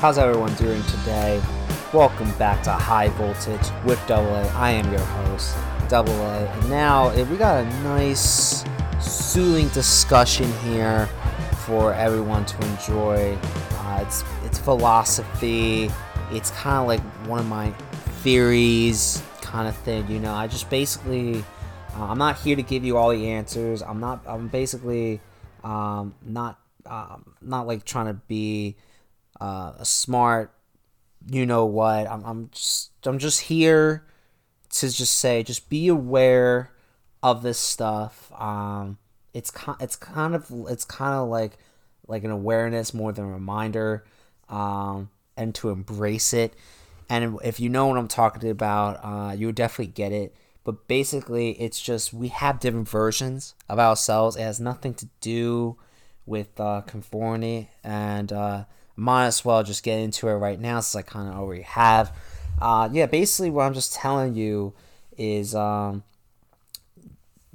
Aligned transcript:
How's 0.00 0.16
everyone 0.16 0.54
doing 0.54 0.82
today? 0.84 1.42
Welcome 1.92 2.32
back 2.38 2.62
to 2.62 2.70
High 2.70 3.08
Voltage 3.08 3.68
with 3.84 4.00
Double 4.06 4.34
A. 4.34 4.48
I 4.52 4.70
am 4.70 4.90
your 4.90 5.02
host, 5.02 5.54
Double 5.90 6.14
A, 6.14 6.46
and 6.46 6.70
now 6.70 7.10
eh, 7.10 7.24
we 7.24 7.36
got 7.36 7.62
a 7.62 7.68
nice, 7.82 8.64
soothing 8.98 9.68
discussion 9.68 10.50
here 10.62 11.06
for 11.66 11.92
everyone 11.92 12.46
to 12.46 12.66
enjoy. 12.68 13.36
Uh, 13.72 13.98
it's 14.00 14.24
it's 14.42 14.58
philosophy. 14.58 15.90
It's 16.32 16.50
kind 16.52 16.78
of 16.78 16.86
like 16.86 17.02
one 17.28 17.40
of 17.40 17.46
my 17.46 17.70
theories, 18.22 19.22
kind 19.42 19.68
of 19.68 19.76
thing. 19.76 20.10
You 20.10 20.18
know, 20.18 20.32
I 20.32 20.46
just 20.46 20.70
basically, 20.70 21.44
uh, 21.94 22.04
I'm 22.04 22.16
not 22.16 22.38
here 22.38 22.56
to 22.56 22.62
give 22.62 22.86
you 22.86 22.96
all 22.96 23.10
the 23.10 23.28
answers. 23.28 23.82
I'm 23.82 24.00
not. 24.00 24.22
I'm 24.26 24.48
basically 24.48 25.20
um, 25.62 26.14
not 26.24 26.58
um, 26.86 27.34
not 27.42 27.66
like 27.66 27.84
trying 27.84 28.06
to 28.06 28.14
be 28.14 28.76
uh, 29.40 29.72
a 29.78 29.84
smart, 29.84 30.54
you 31.28 31.46
know 31.46 31.64
what. 31.64 32.06
I'm, 32.08 32.24
I'm 32.24 32.50
just 32.52 32.90
I'm 33.04 33.18
just 33.18 33.42
here 33.42 34.06
to 34.70 34.90
just 34.90 35.18
say 35.18 35.42
just 35.42 35.68
be 35.68 35.88
aware 35.88 36.70
of 37.22 37.42
this 37.42 37.58
stuff. 37.58 38.30
Um, 38.40 38.98
it's 39.34 39.52
it's 39.80 39.96
kind 39.96 40.34
of 40.34 40.46
it's 40.68 40.84
kind 40.84 41.14
of 41.14 41.28
like 41.28 41.58
like 42.06 42.24
an 42.24 42.30
awareness 42.30 42.92
more 42.92 43.12
than 43.12 43.24
a 43.24 43.28
reminder, 43.28 44.04
um, 44.48 45.10
and 45.36 45.54
to 45.56 45.70
embrace 45.70 46.32
it. 46.32 46.54
And 47.08 47.38
if 47.42 47.58
you 47.58 47.68
know 47.68 47.86
what 47.86 47.98
I'm 47.98 48.08
talking 48.08 48.50
about, 48.50 49.00
uh, 49.02 49.32
you 49.32 49.46
would 49.46 49.56
definitely 49.56 49.92
get 49.92 50.12
it. 50.12 50.34
But 50.62 50.86
basically, 50.86 51.52
it's 51.52 51.80
just 51.80 52.12
we 52.12 52.28
have 52.28 52.60
different 52.60 52.88
versions 52.88 53.54
of 53.68 53.78
ourselves. 53.78 54.36
It 54.36 54.42
has 54.42 54.60
nothing 54.60 54.94
to 54.94 55.08
do 55.20 55.76
with 56.26 56.60
uh, 56.60 56.82
conformity, 56.82 57.70
and 57.82 58.32
uh, 58.32 58.64
might 59.00 59.26
as 59.26 59.44
well 59.44 59.62
just 59.62 59.82
get 59.82 59.98
into 59.98 60.28
it 60.28 60.34
right 60.34 60.60
now 60.60 60.80
since 60.80 60.96
I 60.96 61.02
kind 61.02 61.28
of 61.28 61.34
already 61.34 61.62
have. 61.62 62.14
Uh, 62.60 62.88
yeah, 62.92 63.06
basically, 63.06 63.50
what 63.50 63.64
I'm 63.64 63.74
just 63.74 63.94
telling 63.94 64.34
you 64.34 64.74
is 65.16 65.54
um, 65.54 66.04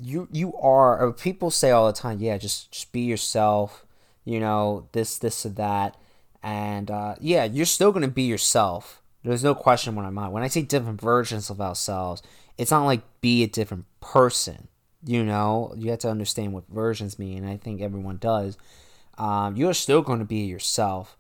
you 0.02 0.28
you 0.32 0.56
are. 0.56 1.12
people 1.14 1.52
say 1.52 1.72
all 1.72 1.88
the 1.88 1.94
time, 1.94 2.20
yeah, 2.20 2.38
just 2.38 2.72
just 2.72 2.92
be 2.92 3.02
yourself. 3.02 3.86
You 4.24 4.40
know 4.40 4.88
this 4.92 5.18
this 5.20 5.46
or 5.46 5.50
that, 5.50 5.96
and 6.42 6.90
uh, 6.90 7.16
yeah, 7.20 7.44
you're 7.44 7.66
still 7.66 7.92
gonna 7.92 8.08
be 8.08 8.24
yourself. 8.24 9.02
There's 9.24 9.44
no 9.44 9.56
question 9.56 9.96
when 9.96 10.06
I'm. 10.06 10.16
When 10.32 10.44
I 10.44 10.48
say 10.48 10.64
different 10.64 11.00
versions 11.00 11.50
of 11.50 11.62
ourselves, 11.62 12.22
it's 12.58 12.72
not 12.72 12.86
like 12.86 13.02
be 13.22 13.44
a 13.44 13.48
different 13.48 13.86
person. 14.00 14.68
You 15.06 15.24
know, 15.24 15.74
you 15.78 15.92
have 15.92 16.00
to 16.00 16.10
understand 16.10 16.54
what 16.54 16.68
versions 16.68 17.20
mean. 17.20 17.44
And 17.44 17.50
I 17.50 17.58
think 17.58 17.82
everyone 17.82 18.18
does. 18.18 18.58
Um, 19.18 19.56
you're 19.56 19.74
still 19.74 20.02
going 20.02 20.20
to 20.20 20.26
be 20.26 20.46
yourself, 20.46 21.18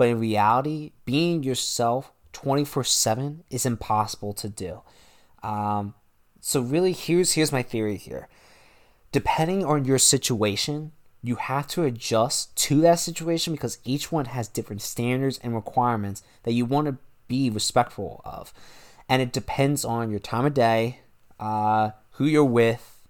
but 0.00 0.08
in 0.08 0.18
reality, 0.18 0.92
being 1.04 1.42
yourself 1.42 2.10
24 2.32 2.84
7 2.84 3.44
is 3.50 3.66
impossible 3.66 4.32
to 4.32 4.48
do. 4.48 4.80
Um, 5.42 5.92
so 6.40 6.62
really, 6.62 6.92
here's 6.92 7.32
here's 7.32 7.52
my 7.52 7.62
theory 7.62 7.98
here. 7.98 8.26
Depending 9.12 9.62
on 9.62 9.84
your 9.84 9.98
situation, 9.98 10.92
you 11.22 11.34
have 11.34 11.66
to 11.66 11.84
adjust 11.84 12.56
to 12.56 12.80
that 12.80 12.98
situation 12.98 13.52
because 13.52 13.76
each 13.84 14.10
one 14.10 14.24
has 14.24 14.48
different 14.48 14.80
standards 14.80 15.38
and 15.42 15.54
requirements 15.54 16.22
that 16.44 16.54
you 16.54 16.64
want 16.64 16.86
to 16.86 16.96
be 17.28 17.50
respectful 17.50 18.22
of, 18.24 18.54
and 19.06 19.20
it 19.20 19.34
depends 19.34 19.84
on 19.84 20.10
your 20.10 20.18
time 20.18 20.46
of 20.46 20.54
day, 20.54 21.00
uh, 21.38 21.90
who 22.12 22.24
you're 22.24 22.42
with, 22.42 23.02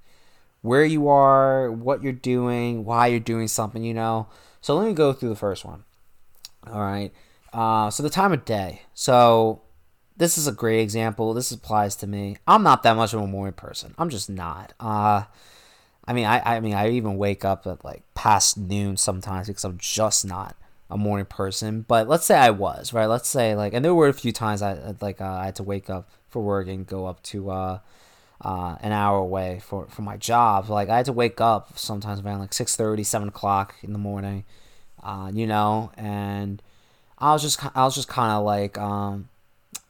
where 0.61 0.85
you 0.85 1.07
are, 1.07 1.71
what 1.71 2.03
you're 2.03 2.13
doing, 2.13 2.85
why 2.85 3.07
you're 3.07 3.21
doing 3.21 3.47
something. 3.47 3.85
You 3.85 3.95
know. 3.95 4.27
So 4.61 4.75
let 4.75 4.89
me 4.89 4.93
go 4.93 5.13
through 5.13 5.29
the 5.29 5.37
first 5.37 5.65
one. 5.65 5.85
All 6.67 6.81
right. 6.81 7.13
Uh, 7.53 7.91
so 7.91 8.03
the 8.03 8.11
time 8.11 8.33
of 8.33 8.45
day. 8.45 8.83
So 8.95 9.63
this 10.17 10.37
is 10.37 10.47
a 10.47 10.53
great 10.53 10.81
example. 10.81 11.35
This 11.35 11.51
applies 11.51 11.97
to 11.97 12.07
me. 12.07 12.37
I'm 12.47 12.63
not 12.63 12.83
that 12.83 12.97
much 12.97 13.15
of 13.15 13.21
a 13.21 13.27
morning 13.27 13.55
person. 13.55 13.95
I'm 13.99 14.11
just 14.11 14.29
not. 14.29 14.73
Uh, 14.79 15.25
I 16.05 16.13
mean, 16.13 16.27
I, 16.27 16.57
I 16.57 16.61
mean, 16.61 16.75
I 16.75 16.91
even 16.91 17.17
wake 17.17 17.45
up 17.45 17.67
at 17.67 17.85
like 17.85 18.03
past 18.15 18.57
noon 18.57 18.97
sometimes 18.97 19.49
because 19.49 19.65
I'm 19.65 19.79
just 19.79 20.27
not 20.27 20.57
a 20.91 20.99
morning 20.99 21.27
person. 21.27 21.83
But 21.89 22.09
let's 22.09 22.27
say 22.27 22.37
I 22.37 22.51
was 22.51 22.93
right. 22.93 23.07
Let's 23.07 23.29
say 23.29 23.55
like, 23.55 23.73
and 23.73 23.85
there 23.85 23.95
were 23.95 24.09
a 24.09 24.13
few 24.13 24.33
times 24.33 24.63
I 24.63 24.95
like 25.01 25.21
uh, 25.21 25.25
I 25.25 25.47
had 25.47 25.57
to 25.57 25.63
wake 25.63 25.89
up 25.89 26.11
for 26.29 26.43
work 26.43 26.69
and 26.69 26.87
go 26.87 27.07
up 27.07 27.23
to 27.25 27.51
uh, 27.51 27.79
uh, 28.43 28.77
an 28.81 28.93
hour 28.93 29.19
away 29.19 29.61
for 29.65 29.87
for 29.87 30.03
my 30.03 30.17
job. 30.17 30.69
Like 30.69 30.89
I 30.89 30.97
had 30.99 31.07
to 31.07 31.13
wake 31.13 31.41
up 31.41 31.79
sometimes 31.79 32.21
around 32.21 32.41
like 32.41 32.51
6:30, 32.51 33.05
7 33.07 33.29
o'clock 33.29 33.75
in 33.83 33.93
the 33.93 33.99
morning 33.99 34.45
uh, 35.03 35.31
you 35.33 35.47
know, 35.47 35.93
and 35.97 36.63
I 37.19 37.33
was 37.33 37.43
just 37.43 37.65
I 37.77 37.85
was 37.85 37.95
just 37.95 38.09
kind 38.09 38.33
of 38.33 38.45
like, 38.45 38.79
um, 38.79 39.29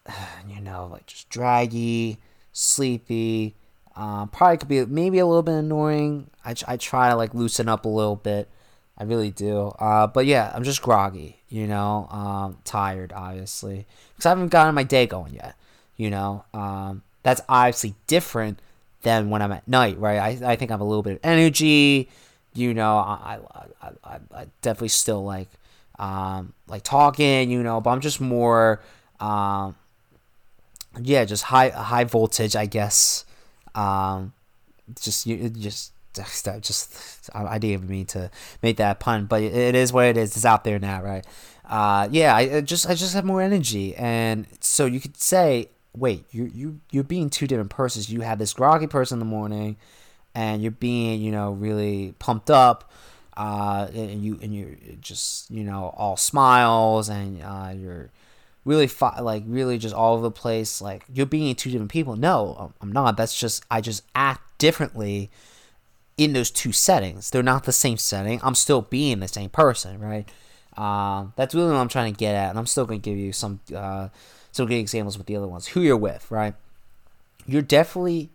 you 0.48 0.60
know, 0.60 0.88
like 0.91 1.06
just 1.06 1.28
draggy, 1.28 2.19
sleepy. 2.53 3.54
Uh, 3.97 4.26
probably 4.26 4.56
could 4.56 4.69
be 4.69 4.87
maybe 4.87 5.19
a 5.19 5.26
little 5.26 5.43
bit 5.43 5.54
annoying. 5.54 6.31
I, 6.44 6.54
I 6.66 6.76
try 6.76 7.10
to 7.10 7.16
like 7.16 7.34
loosen 7.34 7.69
up 7.69 7.84
a 7.84 7.88
little 7.88 8.16
bit. 8.16 8.48
I 8.97 9.04
really 9.04 9.31
do. 9.31 9.69
Uh, 9.78 10.06
but 10.06 10.26
yeah, 10.26 10.53
I'm 10.54 10.62
just 10.62 10.82
groggy, 10.82 11.41
you 11.48 11.66
know, 11.66 12.06
um, 12.10 12.59
tired, 12.65 13.12
obviously, 13.15 13.87
because 14.12 14.27
I 14.27 14.28
haven't 14.31 14.48
gotten 14.48 14.75
my 14.75 14.84
day 14.84 15.06
going 15.06 15.34
yet. 15.34 15.56
You 15.97 16.10
know, 16.10 16.44
um, 16.54 17.03
that's 17.22 17.41
obviously 17.48 17.94
different 18.06 18.60
than 19.03 19.31
when 19.31 19.42
I'm 19.42 19.53
at 19.53 19.66
night, 19.66 19.98
right? 19.98 20.19
I, 20.19 20.53
I 20.53 20.56
think 20.56 20.71
I 20.71 20.75
have 20.75 20.81
a 20.81 20.84
little 20.84 21.03
bit 21.03 21.15
of 21.15 21.21
energy 21.22 22.09
you 22.55 22.75
know, 22.75 22.97
I, 22.97 23.38
I, 23.83 23.91
I, 24.05 24.19
I 24.34 24.47
definitely 24.62 24.88
still 24.88 25.25
like, 25.25 25.49
um, 25.99 26.53
like 26.66 26.83
talking, 26.83 27.50
you 27.50 27.62
know, 27.62 27.81
but 27.81 27.91
I'm 27.91 28.00
just 28.00 28.21
more, 28.21 28.81
um, 29.21 29.77
yeah, 31.00 31.25
just 31.25 31.44
high, 31.44 31.69
high 31.69 32.05
voltage, 32.05 32.56
I 32.56 32.66
guess. 32.66 33.25
Um, 33.75 34.33
just, 35.00 35.27
you, 35.27 35.49
just, 35.50 35.93
just, 36.15 37.31
I 37.33 37.59
didn't 37.59 37.72
even 37.72 37.89
mean 37.89 38.06
to 38.06 38.31
make 38.62 38.78
that 38.78 38.99
pun, 38.99 39.27
but 39.27 39.43
it 39.43 39.75
is 39.75 39.93
what 39.93 40.06
it 40.06 40.16
is. 40.16 40.34
It's 40.34 40.44
out 40.44 40.65
there 40.65 40.78
now, 40.78 41.03
right? 41.03 41.25
Uh, 41.69 42.09
yeah, 42.10 42.34
I 42.34 42.60
just, 42.62 42.89
I 42.89 42.94
just 42.94 43.15
have 43.15 43.25
more 43.25 43.41
energy, 43.41 43.94
and 43.94 44.47
so 44.59 44.87
you 44.87 44.99
could 44.99 45.16
say, 45.16 45.69
wait, 45.97 46.25
you, 46.33 46.50
you, 46.53 46.81
you're 46.91 47.05
being 47.05 47.31
two 47.31 47.47
different 47.47 47.71
persons. 47.71 48.10
You 48.10 48.22
have 48.22 48.41
this 48.41 48.53
groggy 48.53 48.89
person 48.89 49.16
in 49.16 49.19
the 49.21 49.25
morning 49.25 49.77
and 50.34 50.62
you're 50.62 50.70
being 50.70 51.20
you 51.20 51.32
know 51.32 51.52
really 51.52 52.14
pumped 52.18 52.50
up 52.50 52.91
uh, 53.36 53.88
and 53.94 54.22
you 54.22 54.38
and 54.42 54.54
you're 54.54 54.76
just 55.00 55.50
you 55.50 55.64
know 55.64 55.94
all 55.96 56.16
smiles 56.16 57.08
and 57.08 57.42
uh, 57.42 57.72
you're 57.74 58.10
really 58.64 58.86
fi- 58.86 59.20
like 59.20 59.42
really 59.46 59.78
just 59.78 59.94
all 59.94 60.12
over 60.14 60.22
the 60.22 60.30
place 60.30 60.82
like 60.82 61.04
you're 61.12 61.24
being 61.24 61.54
two 61.54 61.70
different 61.70 61.91
people. 61.91 62.16
No 62.16 62.72
i'm 62.80 62.92
not. 62.92 63.16
That's 63.16 63.38
just 63.38 63.64
i 63.70 63.80
just 63.80 64.02
act 64.14 64.58
differently 64.58 65.30
in 66.18 66.34
those 66.34 66.50
two 66.50 66.72
settings. 66.72 67.30
They're 67.30 67.42
not 67.42 67.64
the 67.64 67.72
same 67.72 67.97
setting. 67.97 68.41
I'm 68.42 68.54
still 68.54 68.82
being 68.82 69.20
the 69.20 69.28
same 69.28 69.50
person 69.50 70.00
right? 70.00 70.28
Uh, 70.76 71.26
that's 71.34 71.54
really 71.54 71.72
what 71.72 71.78
i'm 71.78 71.88
trying 71.88 72.12
to 72.12 72.18
get 72.18 72.34
at 72.36 72.48
and 72.50 72.58
i'm 72.58 72.64
still 72.64 72.86
going 72.86 73.00
to 73.00 73.10
give 73.10 73.18
you 73.18 73.32
some 73.32 73.58
uh, 73.74 74.08
some 74.52 74.66
good 74.66 74.76
examples 74.76 75.16
with 75.16 75.26
the 75.26 75.36
other 75.36 75.48
ones. 75.48 75.68
Who 75.68 75.80
you're 75.80 75.97
with 75.97 76.30
right? 76.30 76.54
You're 77.47 77.62
definitely 77.62 78.30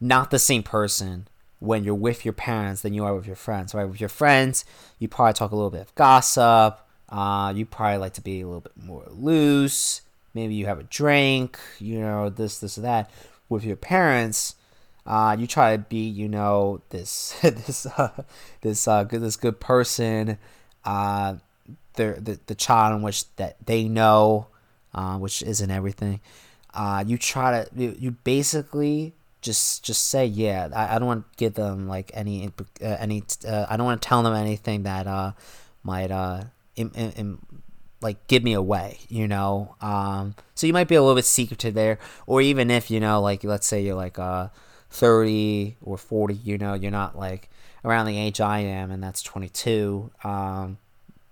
not 0.00 0.30
the 0.30 0.38
same 0.38 0.62
person 0.62 1.28
when 1.58 1.84
you're 1.84 1.94
with 1.94 2.24
your 2.24 2.32
parents 2.32 2.82
than 2.82 2.94
you 2.94 3.04
are 3.04 3.14
with 3.14 3.26
your 3.26 3.36
friends. 3.36 3.74
Right? 3.74 3.84
With 3.84 4.00
your 4.00 4.08
friends, 4.08 4.64
you 4.98 5.08
probably 5.08 5.34
talk 5.34 5.52
a 5.52 5.56
little 5.56 5.70
bit 5.70 5.82
of 5.82 5.94
gossip. 5.94 6.78
Uh, 7.08 7.52
you 7.54 7.66
probably 7.66 7.98
like 7.98 8.14
to 8.14 8.20
be 8.20 8.40
a 8.40 8.46
little 8.46 8.60
bit 8.60 8.72
more 8.82 9.04
loose. 9.10 10.02
Maybe 10.32 10.54
you 10.54 10.66
have 10.66 10.78
a 10.78 10.84
drink. 10.84 11.58
You 11.78 12.00
know 12.00 12.30
this, 12.30 12.58
this, 12.58 12.76
that. 12.76 13.10
With 13.48 13.64
your 13.64 13.76
parents, 13.76 14.54
uh, 15.06 15.36
you 15.38 15.48
try 15.48 15.76
to 15.76 15.82
be, 15.82 16.08
you 16.08 16.28
know, 16.28 16.82
this, 16.90 17.36
this, 17.42 17.84
uh, 17.84 18.22
this, 18.60 18.86
uh, 18.86 19.04
good, 19.04 19.22
this 19.22 19.36
good 19.36 19.58
person. 19.58 20.38
Uh, 20.84 21.34
the, 21.94 22.18
the 22.20 22.40
the 22.46 22.54
child 22.54 22.96
in 22.96 23.02
which 23.02 23.34
that 23.36 23.56
they 23.64 23.88
know, 23.88 24.46
uh, 24.94 25.18
which 25.18 25.42
isn't 25.42 25.70
everything. 25.70 26.20
Uh, 26.72 27.04
you 27.06 27.18
try 27.18 27.64
to 27.64 27.70
you, 27.74 27.96
you 27.98 28.10
basically 28.12 29.14
just 29.40 29.84
just 29.84 30.08
say 30.08 30.26
yeah. 30.26 30.68
I, 30.74 30.96
I 30.96 30.98
don't 30.98 31.08
want 31.08 31.30
to 31.30 31.36
give 31.36 31.54
them 31.54 31.88
like 31.88 32.10
any 32.14 32.50
uh, 32.82 32.84
any 32.98 33.22
uh, 33.46 33.66
I 33.68 33.76
don't 33.76 33.86
want 33.86 34.02
to 34.02 34.08
tell 34.08 34.22
them 34.22 34.34
anything 34.34 34.82
that 34.84 35.06
uh 35.06 35.32
might 35.82 36.10
uh 36.10 36.44
in, 36.76 36.90
in, 36.94 37.10
in, 37.12 37.38
like 38.00 38.26
give 38.28 38.42
me 38.42 38.52
away, 38.54 38.98
you 39.08 39.28
know. 39.28 39.76
Um, 39.80 40.34
so 40.54 40.66
you 40.66 40.72
might 40.72 40.88
be 40.88 40.94
a 40.94 41.02
little 41.02 41.16
bit 41.16 41.24
secretive 41.24 41.74
there, 41.74 41.98
or 42.26 42.40
even 42.40 42.70
if 42.70 42.90
you 42.90 43.00
know, 43.00 43.20
like 43.20 43.44
let's 43.44 43.66
say 43.66 43.82
you're 43.82 43.94
like 43.94 44.18
uh 44.18 44.48
thirty 44.90 45.76
or 45.82 45.96
forty, 45.98 46.34
you 46.34 46.58
know, 46.58 46.74
you're 46.74 46.90
not 46.90 47.18
like 47.18 47.48
around 47.84 48.06
the 48.06 48.18
age 48.18 48.40
I 48.40 48.60
am, 48.60 48.90
and 48.90 49.02
that's 49.02 49.22
twenty 49.22 49.48
two. 49.48 50.10
Um, 50.24 50.78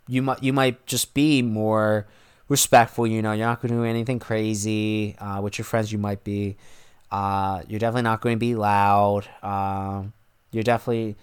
you 0.06 0.22
might 0.22 0.42
you 0.42 0.52
might 0.52 0.86
just 0.86 1.14
be 1.14 1.42
more 1.42 2.06
respectful, 2.48 3.06
you 3.06 3.22
know. 3.22 3.32
You're 3.32 3.46
not 3.46 3.60
going 3.60 3.72
to 3.72 3.78
do 3.78 3.84
anything 3.84 4.18
crazy. 4.18 5.16
Uh, 5.18 5.40
with 5.40 5.58
your 5.58 5.64
friends, 5.64 5.92
you 5.92 5.98
might 5.98 6.24
be 6.24 6.56
uh, 7.10 7.62
you're 7.68 7.80
definitely 7.80 8.02
not 8.02 8.20
going 8.20 8.36
to 8.36 8.40
be 8.40 8.54
loud. 8.54 9.28
Um, 9.42 10.12
you're 10.50 10.62
definitely 10.62 11.16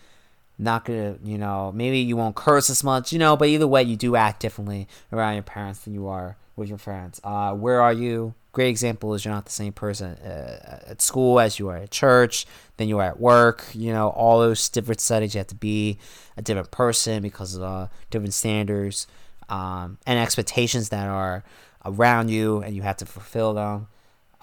not 0.58 0.86
gonna, 0.86 1.18
you 1.24 1.38
know, 1.38 1.72
maybe 1.74 2.00
you 2.00 2.16
won't 2.16 2.36
curse 2.36 2.70
as 2.70 2.84
much, 2.84 3.12
you 3.12 3.20
know, 3.20 3.36
but 3.36 3.48
either 3.50 3.68
way, 3.68 3.84
you 3.84 3.96
do 3.96 4.16
act 4.16 4.40
differently 4.40 4.88
around 5.12 5.34
your 5.34 5.44
parents 5.44 5.80
than 5.82 5.94
you 5.94 6.08
are 6.08 6.38
with 6.56 6.70
your 6.70 6.78
friends. 6.78 7.20
Uh, 7.24 7.54
where 7.54 7.82
are 7.82 7.94
you? 7.94 8.34
Great 8.54 8.70
example 8.70 9.14
is 9.14 9.26
you're 9.26 9.34
not 9.34 9.46
the 9.46 9.52
same 9.52 9.74
person 9.74 10.12
uh, 10.12 10.80
at 10.88 11.02
school 11.02 11.42
as 11.42 11.60
you 11.60 11.68
are 11.68 11.76
at 11.76 11.92
church, 11.92 12.46
then 12.78 12.88
you 12.88 13.00
are 13.00 13.04
at 13.04 13.20
work. 13.20 13.66
You 13.74 13.92
know, 13.92 14.10
all 14.10 14.40
those 14.40 14.70
different 14.70 15.02
settings, 15.02 15.36
you 15.36 15.40
have 15.40 15.48
to 15.48 15.56
be 15.56 15.98
a 16.38 16.42
different 16.42 16.72
person 16.72 17.22
because 17.22 17.56
of 17.56 17.64
uh, 17.64 17.88
different 18.10 18.34
standards 18.34 19.08
um, 19.50 19.98
and 20.06 20.18
expectations 20.18 20.88
that 20.90 21.08
are 21.08 21.44
around 21.84 22.30
you, 22.30 22.62
and 22.62 22.76
you 22.76 22.82
have 22.82 22.98
to 22.98 23.06
fulfill 23.06 23.54
them. 23.54 23.88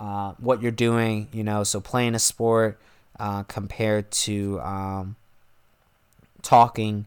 Uh, 0.03 0.33
what 0.39 0.61
you're 0.61 0.73
doing, 0.73 1.29
you 1.33 1.45
know, 1.45 1.63
so 1.63 1.81
playing 1.81 2.13
a 2.13 2.19
sport 2.19 2.77
uh, 3.21 3.45
compared 3.45 4.11
to 4.11 4.61
um, 4.61 5.15
talking 6.43 7.07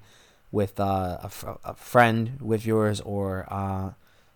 with 0.49 0.79
uh, 0.79 1.17
a, 1.21 1.27
fr- 1.27 1.59
a 1.65 1.73
friend 1.73 2.37
with 2.39 2.65
yours 2.65 3.01
or 3.01 3.45
uh, 3.49 3.89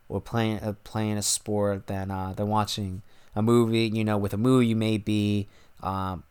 or 0.10 0.20
playing 0.20 0.60
uh, 0.60 0.74
playing 0.84 1.18
a 1.18 1.22
sport 1.22 1.88
than 1.88 2.10
than 2.10 2.50
watching 2.50 3.02
a 3.34 3.42
movie. 3.42 3.90
You 3.94 4.04
know, 4.04 4.18
with 4.18 4.34
a 4.34 4.38
movie 4.38 4.68
you 4.68 4.76
may 4.76 4.98
be 4.98 5.48
um, 5.82 6.24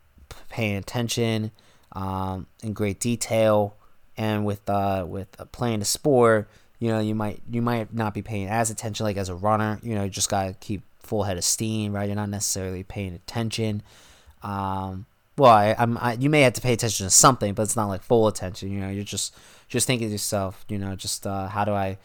paying 0.50 0.76
attention 0.76 1.50
um, 1.92 2.46
in 2.62 2.75
great 2.75 3.00
detail, 3.00 3.75
and 4.19 4.44
with 4.44 4.69
with 4.69 5.28
playing 5.52 5.80
a 5.80 5.86
sport, 5.86 6.46
you 6.78 6.90
know, 6.90 7.00
you 7.00 7.14
might 7.14 7.40
you 7.50 7.62
might 7.62 7.94
not 7.94 8.12
be 8.12 8.20
paying 8.20 8.48
as 8.48 8.70
attention. 8.70 9.04
Like 9.04 9.16
as 9.16 9.30
a 9.30 9.34
runner, 9.34 9.80
you 9.82 9.94
know, 9.94 10.04
you 10.04 10.10
just 10.10 10.28
gotta 10.28 10.52
keep 10.60 10.82
full 11.08 11.25
head 11.25 11.37
of 11.37 11.44
steam, 11.44 11.93
right? 11.93 12.06
You're 12.06 12.16
not 12.16 12.28
necessarily 12.28 12.82
paying 12.82 13.14
attention. 13.14 13.82
Um, 14.43 15.06
well, 15.37 15.52
I, 15.52 15.75
I, 15.78 16.12
you 16.14 16.28
may 16.28 16.43
have 16.43 16.52
to 16.55 16.60
pay 16.60 16.72
attention 16.72 17.06
to 17.06 17.10
something, 17.10 17.55
but 17.55 17.62
it's 17.62 17.76
not 17.76 17.87
like 17.87 18.02
full 18.02 18.28
attention. 18.28 18.70
You 18.70 18.81
know, 18.81 18.90
you're 18.90 19.05
just 19.05 19.34
just 19.69 19.87
thinking 19.87 20.08
to 20.08 20.12
yourself, 20.12 20.64
you 20.69 20.78
know, 20.78 20.94
just 20.96 21.26
uh, 21.26 21.49
how 21.49 21.64
do 21.64 21.72
I 21.72 21.99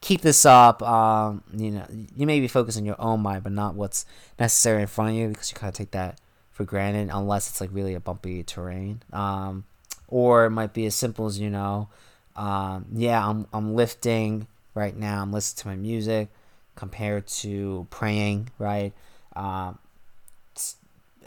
keep 0.00 0.20
this 0.20 0.46
up? 0.46 0.82
Um, 0.82 1.42
you 1.54 1.72
know, 1.72 1.86
you 2.16 2.26
may 2.26 2.40
be 2.40 2.48
focusing 2.48 2.86
your 2.86 3.00
own 3.00 3.20
mind, 3.20 3.42
but 3.42 3.52
not 3.52 3.74
what's 3.74 4.06
necessary 4.38 4.82
in 4.82 4.88
front 4.88 5.10
of 5.10 5.16
you 5.16 5.28
because 5.28 5.50
you 5.50 5.56
kind 5.56 5.68
of 5.68 5.74
take 5.74 5.90
that 5.92 6.20
for 6.50 6.64
granted, 6.64 7.10
unless 7.12 7.50
it's 7.50 7.60
like 7.60 7.70
really 7.72 7.94
a 7.94 8.00
bumpy 8.00 8.42
terrain. 8.42 9.02
Um, 9.12 9.64
or 10.08 10.46
it 10.46 10.50
might 10.50 10.72
be 10.72 10.86
as 10.86 10.94
simple 10.94 11.26
as 11.26 11.38
you 11.38 11.50
know, 11.50 11.88
um, 12.36 12.86
yeah, 12.92 13.26
I'm 13.26 13.46
I'm 13.52 13.74
lifting 13.74 14.46
right 14.74 14.96
now. 14.96 15.22
I'm 15.22 15.32
listening 15.32 15.62
to 15.62 15.68
my 15.68 15.76
music 15.76 16.28
compared 16.76 17.26
to 17.26 17.86
praying, 17.90 18.50
right? 18.58 18.92
Um, 19.34 19.78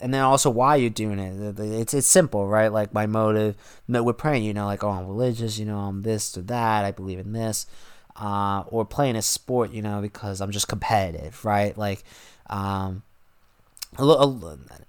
and 0.01 0.13
then 0.13 0.21
also 0.21 0.49
why 0.49 0.77
you're 0.77 0.89
doing 0.89 1.19
it. 1.19 1.59
It's 1.59 1.93
it's 1.93 2.07
simple, 2.07 2.47
right? 2.47 2.71
Like 2.71 2.93
my 2.93 3.05
motive 3.05 3.55
with 3.87 4.17
praying, 4.17 4.43
you 4.43 4.53
know, 4.53 4.65
like 4.65 4.83
oh 4.83 4.89
I'm 4.89 5.07
religious, 5.07 5.59
you 5.59 5.65
know, 5.65 5.79
I'm 5.79 6.01
this 6.03 6.37
or 6.37 6.41
that, 6.43 6.85
I 6.85 6.91
believe 6.91 7.19
in 7.19 7.33
this, 7.33 7.67
uh, 8.15 8.63
or 8.67 8.85
playing 8.85 9.15
a 9.15 9.21
sport, 9.21 9.71
you 9.71 9.81
know, 9.81 10.01
because 10.01 10.41
I'm 10.41 10.51
just 10.51 10.67
competitive, 10.67 11.43
right? 11.43 11.77
Like, 11.77 12.03
um, 12.49 13.03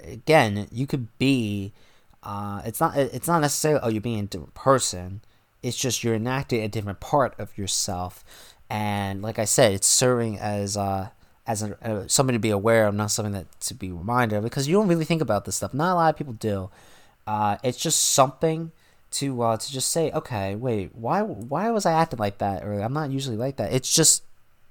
again, 0.00 0.68
you 0.70 0.86
could 0.86 1.08
be, 1.18 1.72
uh, 2.22 2.62
it's 2.64 2.80
not 2.80 2.96
it's 2.96 3.26
not 3.26 3.40
necessarily 3.40 3.80
oh 3.82 3.88
you're 3.88 4.00
being 4.00 4.20
a 4.20 4.26
different 4.26 4.54
person, 4.54 5.22
it's 5.62 5.76
just 5.76 6.04
you're 6.04 6.14
enacting 6.14 6.62
a 6.62 6.68
different 6.68 7.00
part 7.00 7.34
of 7.38 7.56
yourself, 7.58 8.24
and 8.70 9.20
like 9.20 9.38
I 9.38 9.44
said, 9.44 9.72
it's 9.72 9.86
serving 9.86 10.38
as 10.38 10.76
uh 10.76 11.08
as 11.46 11.62
a, 11.62 11.76
uh, 11.84 12.06
something 12.06 12.34
to 12.34 12.38
be 12.38 12.50
aware 12.50 12.86
of, 12.86 12.94
not 12.94 13.10
something 13.10 13.32
that 13.32 13.60
to 13.62 13.74
be 13.74 13.90
reminded 13.90 14.36
of, 14.36 14.44
because 14.44 14.68
you 14.68 14.74
don't 14.74 14.86
really 14.88 15.04
think 15.04 15.20
about 15.20 15.44
this 15.44 15.56
stuff. 15.56 15.74
Not 15.74 15.92
a 15.92 15.96
lot 15.96 16.14
of 16.14 16.16
people 16.16 16.34
do. 16.34 16.70
Uh, 17.26 17.56
it's 17.64 17.78
just 17.78 18.00
something 18.12 18.70
to 19.12 19.42
uh, 19.42 19.56
to 19.56 19.72
just 19.72 19.90
say, 19.90 20.12
okay, 20.12 20.54
wait, 20.54 20.94
why 20.94 21.22
why 21.22 21.70
was 21.70 21.84
I 21.84 21.92
acting 21.92 22.18
like 22.20 22.38
that? 22.38 22.62
Or 22.62 22.80
I'm 22.80 22.92
not 22.92 23.10
usually 23.10 23.36
like 23.36 23.56
that. 23.56 23.72
It's 23.72 23.92
just 23.92 24.22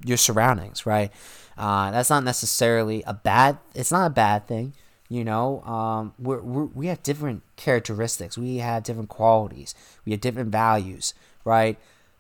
your 0.06 0.18
surroundings, 0.18 0.86
right? 0.86 1.12
Uh, 1.58 1.92
that's 1.92 2.10
not 2.10 2.24
necessarily 2.24 3.04
a 3.06 3.14
bad. 3.14 3.58
It's 3.76 3.92
not 3.92 4.08
a 4.08 4.10
bad 4.10 4.48
thing, 4.48 4.74
you 5.10 5.26
know. 5.26 5.62
Um, 5.64 6.14
we're, 6.18 6.40
we're 6.40 6.66
we 6.66 6.88
have 6.88 7.04
different 7.04 7.44
characteristics. 7.58 8.38
We 8.38 8.58
have 8.58 8.84
different 8.84 9.10
qualities. 9.10 9.76
We 10.06 10.14
have 10.14 10.22
different 10.22 10.52
values, 10.52 11.14
right? 11.44 11.78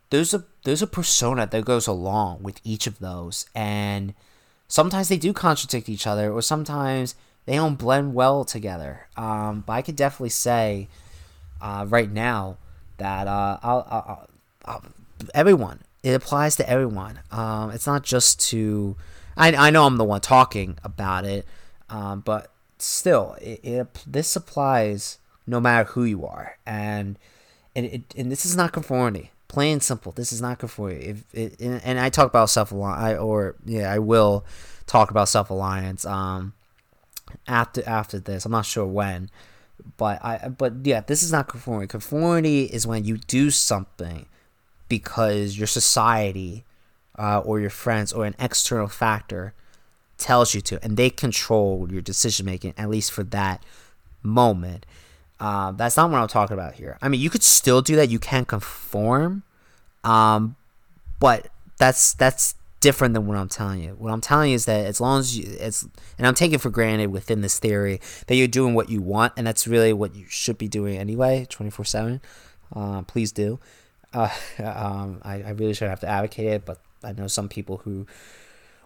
There's 0.09 0.33
a 0.33 0.43
there's 0.63 0.81
a 0.81 0.87
persona 0.87 1.47
that 1.47 1.65
goes 1.65 1.87
along 1.87 2.43
with 2.43 2.59
each 2.63 2.87
of 2.87 2.99
those, 2.99 3.45
and 3.53 4.13
sometimes 4.67 5.09
they 5.09 5.17
do 5.17 5.33
contradict 5.33 5.87
each 5.89 6.07
other, 6.07 6.31
or 6.31 6.41
sometimes 6.41 7.15
they 7.45 7.55
don't 7.55 7.75
blend 7.75 8.13
well 8.13 8.45
together. 8.45 9.07
Um, 9.17 9.63
but 9.65 9.73
I 9.73 9.81
could 9.81 9.95
definitely 9.95 10.29
say 10.29 10.87
uh, 11.61 11.85
right 11.87 12.11
now 12.11 12.57
that 12.97 13.27
uh, 13.27 13.57
I'll, 13.63 13.87
I'll, 13.89 14.29
I'll, 14.65 14.83
everyone, 15.33 15.81
it 16.03 16.11
applies 16.13 16.55
to 16.57 16.69
everyone. 16.69 17.19
Um, 17.31 17.71
it's 17.71 17.87
not 17.87 18.03
just 18.03 18.39
to, 18.49 18.95
I, 19.35 19.53
I 19.55 19.69
know 19.69 19.85
I'm 19.85 19.97
the 19.97 20.03
one 20.03 20.21
talking 20.21 20.77
about 20.83 21.25
it, 21.25 21.45
um, 21.89 22.21
but 22.21 22.51
still, 22.77 23.35
it, 23.41 23.59
it, 23.63 24.03
this 24.05 24.35
applies 24.35 25.17
no 25.47 25.59
matter 25.59 25.89
who 25.89 26.03
you 26.03 26.25
are. 26.25 26.57
And, 26.65 27.17
and, 27.75 27.85
it, 27.85 28.03
and 28.15 28.31
this 28.31 28.45
is 28.45 28.55
not 28.55 28.73
conformity 28.73 29.31
plain 29.49 29.81
simple. 29.81 30.13
This 30.13 30.31
is 30.31 30.41
not 30.41 30.59
good 30.59 30.71
for 30.71 30.89
you. 30.89 30.97
If 30.97 31.35
it, 31.35 31.59
and 31.59 31.99
I 31.99 32.09
talk 32.09 32.27
about 32.27 32.49
self 32.49 32.71
I 32.71 33.15
or 33.15 33.55
yeah, 33.65 33.91
I 33.91 33.99
will 33.99 34.45
talk 34.87 35.11
about 35.11 35.27
self 35.27 35.49
alliance. 35.49 36.05
Um, 36.05 36.53
after 37.47 37.83
after 37.85 38.19
this, 38.19 38.45
I'm 38.45 38.53
not 38.53 38.65
sure 38.65 38.85
when, 38.85 39.29
but 39.97 40.23
I 40.23 40.47
but 40.47 40.73
yeah, 40.83 41.01
this 41.01 41.21
is 41.21 41.33
not 41.33 41.49
conformity. 41.49 41.87
Conformity 41.87 42.63
is 42.63 42.87
when 42.87 43.03
you 43.03 43.17
do 43.17 43.51
something 43.51 44.27
because 44.87 45.57
your 45.57 45.67
society, 45.67 46.63
uh, 47.17 47.39
or 47.39 47.59
your 47.59 47.69
friends 47.69 48.13
or 48.13 48.25
an 48.25 48.35
external 48.39 48.87
factor 48.87 49.53
tells 50.17 50.53
you 50.53 50.61
to, 50.61 50.83
and 50.83 50.95
they 50.95 51.09
control 51.09 51.87
your 51.91 52.01
decision 52.01 52.45
making 52.45 52.73
at 52.77 52.89
least 52.89 53.11
for 53.11 53.23
that 53.23 53.63
moment. 54.23 54.85
Uh, 55.39 55.71
that's 55.71 55.95
not 55.95 56.11
what 56.11 56.19
I'm 56.19 56.27
talking 56.27 56.53
about 56.53 56.73
here. 56.73 56.97
I 57.01 57.07
mean, 57.07 57.21
you 57.21 57.29
could 57.29 57.43
still 57.43 57.81
do 57.81 57.95
that. 57.95 58.09
You 58.09 58.19
can 58.19 58.45
conform, 58.45 59.43
um, 60.03 60.55
but 61.19 61.47
that's 61.77 62.13
that's 62.13 62.55
different 62.81 63.13
than 63.13 63.25
what 63.25 63.37
I'm 63.37 63.49
telling 63.49 63.81
you. 63.81 63.91
What 63.91 64.11
I'm 64.11 64.21
telling 64.21 64.49
you 64.49 64.55
is 64.55 64.65
that 64.65 64.85
as 64.85 64.99
long 64.99 65.19
as 65.19 65.37
you, 65.37 65.45
it's, 65.59 65.83
and 66.17 66.27
I'm 66.27 66.35
taking 66.35 66.59
for 66.59 66.69
granted 66.69 67.07
within 67.07 67.41
this 67.41 67.59
theory 67.59 68.01
that 68.27 68.35
you're 68.35 68.47
doing 68.47 68.73
what 68.73 68.89
you 68.89 69.01
want, 69.01 69.33
and 69.37 69.47
that's 69.47 69.67
really 69.67 69.93
what 69.93 70.15
you 70.15 70.25
should 70.27 70.57
be 70.57 70.67
doing 70.67 70.97
anyway, 70.97 71.45
24 71.49 71.83
uh, 71.83 71.85
seven. 71.85 72.21
Please 73.07 73.31
do. 73.31 73.59
Uh, 74.13 74.29
um, 74.59 75.21
I, 75.23 75.41
I 75.41 75.49
really 75.51 75.73
should 75.73 75.89
have 75.89 75.99
to 76.01 76.07
advocate 76.07 76.47
it, 76.47 76.65
but 76.65 76.79
I 77.03 77.13
know 77.13 77.27
some 77.27 77.49
people 77.49 77.77
who 77.77 78.07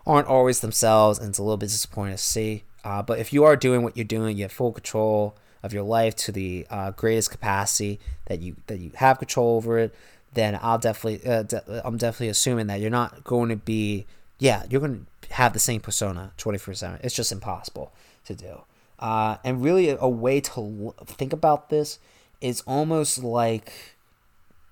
aren't 0.05 0.27
always 0.27 0.59
themselves, 0.59 1.19
and 1.19 1.29
it's 1.29 1.39
a 1.39 1.43
little 1.43 1.57
bit 1.57 1.69
disappointing 1.69 2.15
to 2.15 2.21
see. 2.21 2.63
Uh, 2.83 3.01
but 3.01 3.19
if 3.19 3.31
you 3.31 3.43
are 3.43 3.55
doing 3.55 3.81
what 3.81 3.95
you're 3.95 4.03
doing, 4.03 4.37
you 4.37 4.43
have 4.43 4.51
full 4.51 4.71
control 4.71 5.35
of 5.63 5.73
your 5.73 5.83
life 5.83 6.15
to 6.15 6.31
the 6.31 6.67
uh, 6.69 6.91
greatest 6.91 7.31
capacity 7.31 7.99
that 8.25 8.41
you 8.41 8.55
that 8.67 8.79
you 8.79 8.91
have 8.95 9.17
control 9.17 9.55
over 9.55 9.79
it, 9.79 9.95
then 10.33 10.59
I'll 10.61 10.77
definitely 10.77 11.27
uh, 11.29 11.43
de- 11.43 11.81
I'm 11.85 11.97
definitely 11.97 12.29
assuming 12.29 12.67
that 12.67 12.79
you're 12.79 12.91
not 12.91 13.23
going 13.23 13.49
to 13.49 13.55
be 13.55 14.05
yeah 14.39 14.63
you're 14.69 14.81
going 14.81 15.05
to 15.21 15.33
have 15.33 15.53
the 15.53 15.59
same 15.59 15.81
persona 15.81 16.31
24 16.37 16.73
seven. 16.75 16.99
It's 17.03 17.15
just 17.15 17.31
impossible 17.31 17.91
to 18.25 18.35
do. 18.35 18.61
Uh, 18.99 19.37
and 19.43 19.61
really, 19.63 19.89
a, 19.89 20.07
way 20.07 20.39
to 20.39 20.51
l- 20.55 20.95
think 21.05 21.33
about 21.33 21.69
this 21.69 21.99
is 22.39 22.61
almost 22.61 23.21
like 23.21 23.95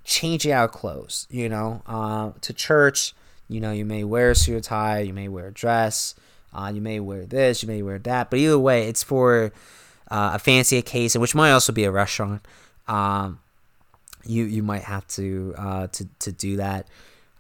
changing 0.04 0.54
our 0.54 0.68
clothes. 0.68 1.28
You 1.30 1.50
know, 1.50 1.82
uh, 1.86 2.32
to 2.42 2.54
church, 2.54 3.14
you 3.50 3.60
know, 3.60 3.72
you 3.72 3.84
may 3.84 4.04
wear 4.04 4.32
a 4.32 4.36
suit 4.36 4.56
or 4.56 4.62
tie, 4.62 5.00
you 5.00 5.14
may 5.14 5.28
wear 5.28 5.48
a 5.48 5.52
dress, 5.52 6.16
uh, 6.54 6.72
you 6.74 6.80
may 6.80 7.00
wear 7.00 7.26
this, 7.26 7.62
you 7.62 7.68
may 7.68 7.82
wear 7.82 8.00
that, 8.00 8.30
but 8.30 8.40
either 8.40 8.60
way, 8.60 8.88
it's 8.88 9.04
for 9.04 9.52
uh, 10.12 10.32
a 10.34 10.40
fancy 10.40 10.78
occasion, 10.78 11.22
which 11.22 11.34
might 11.34 11.52
also 11.52 11.72
be 11.72 11.86
a 11.86 11.92
restaurant, 11.92 12.46
um, 12.88 13.40
you 14.26 14.44
you 14.44 14.62
might 14.62 14.84
have 14.84 15.08
to 15.08 15.56
uh, 15.58 15.88
to 15.88 16.08
to 16.20 16.32
do 16.32 16.58
that. 16.58 16.88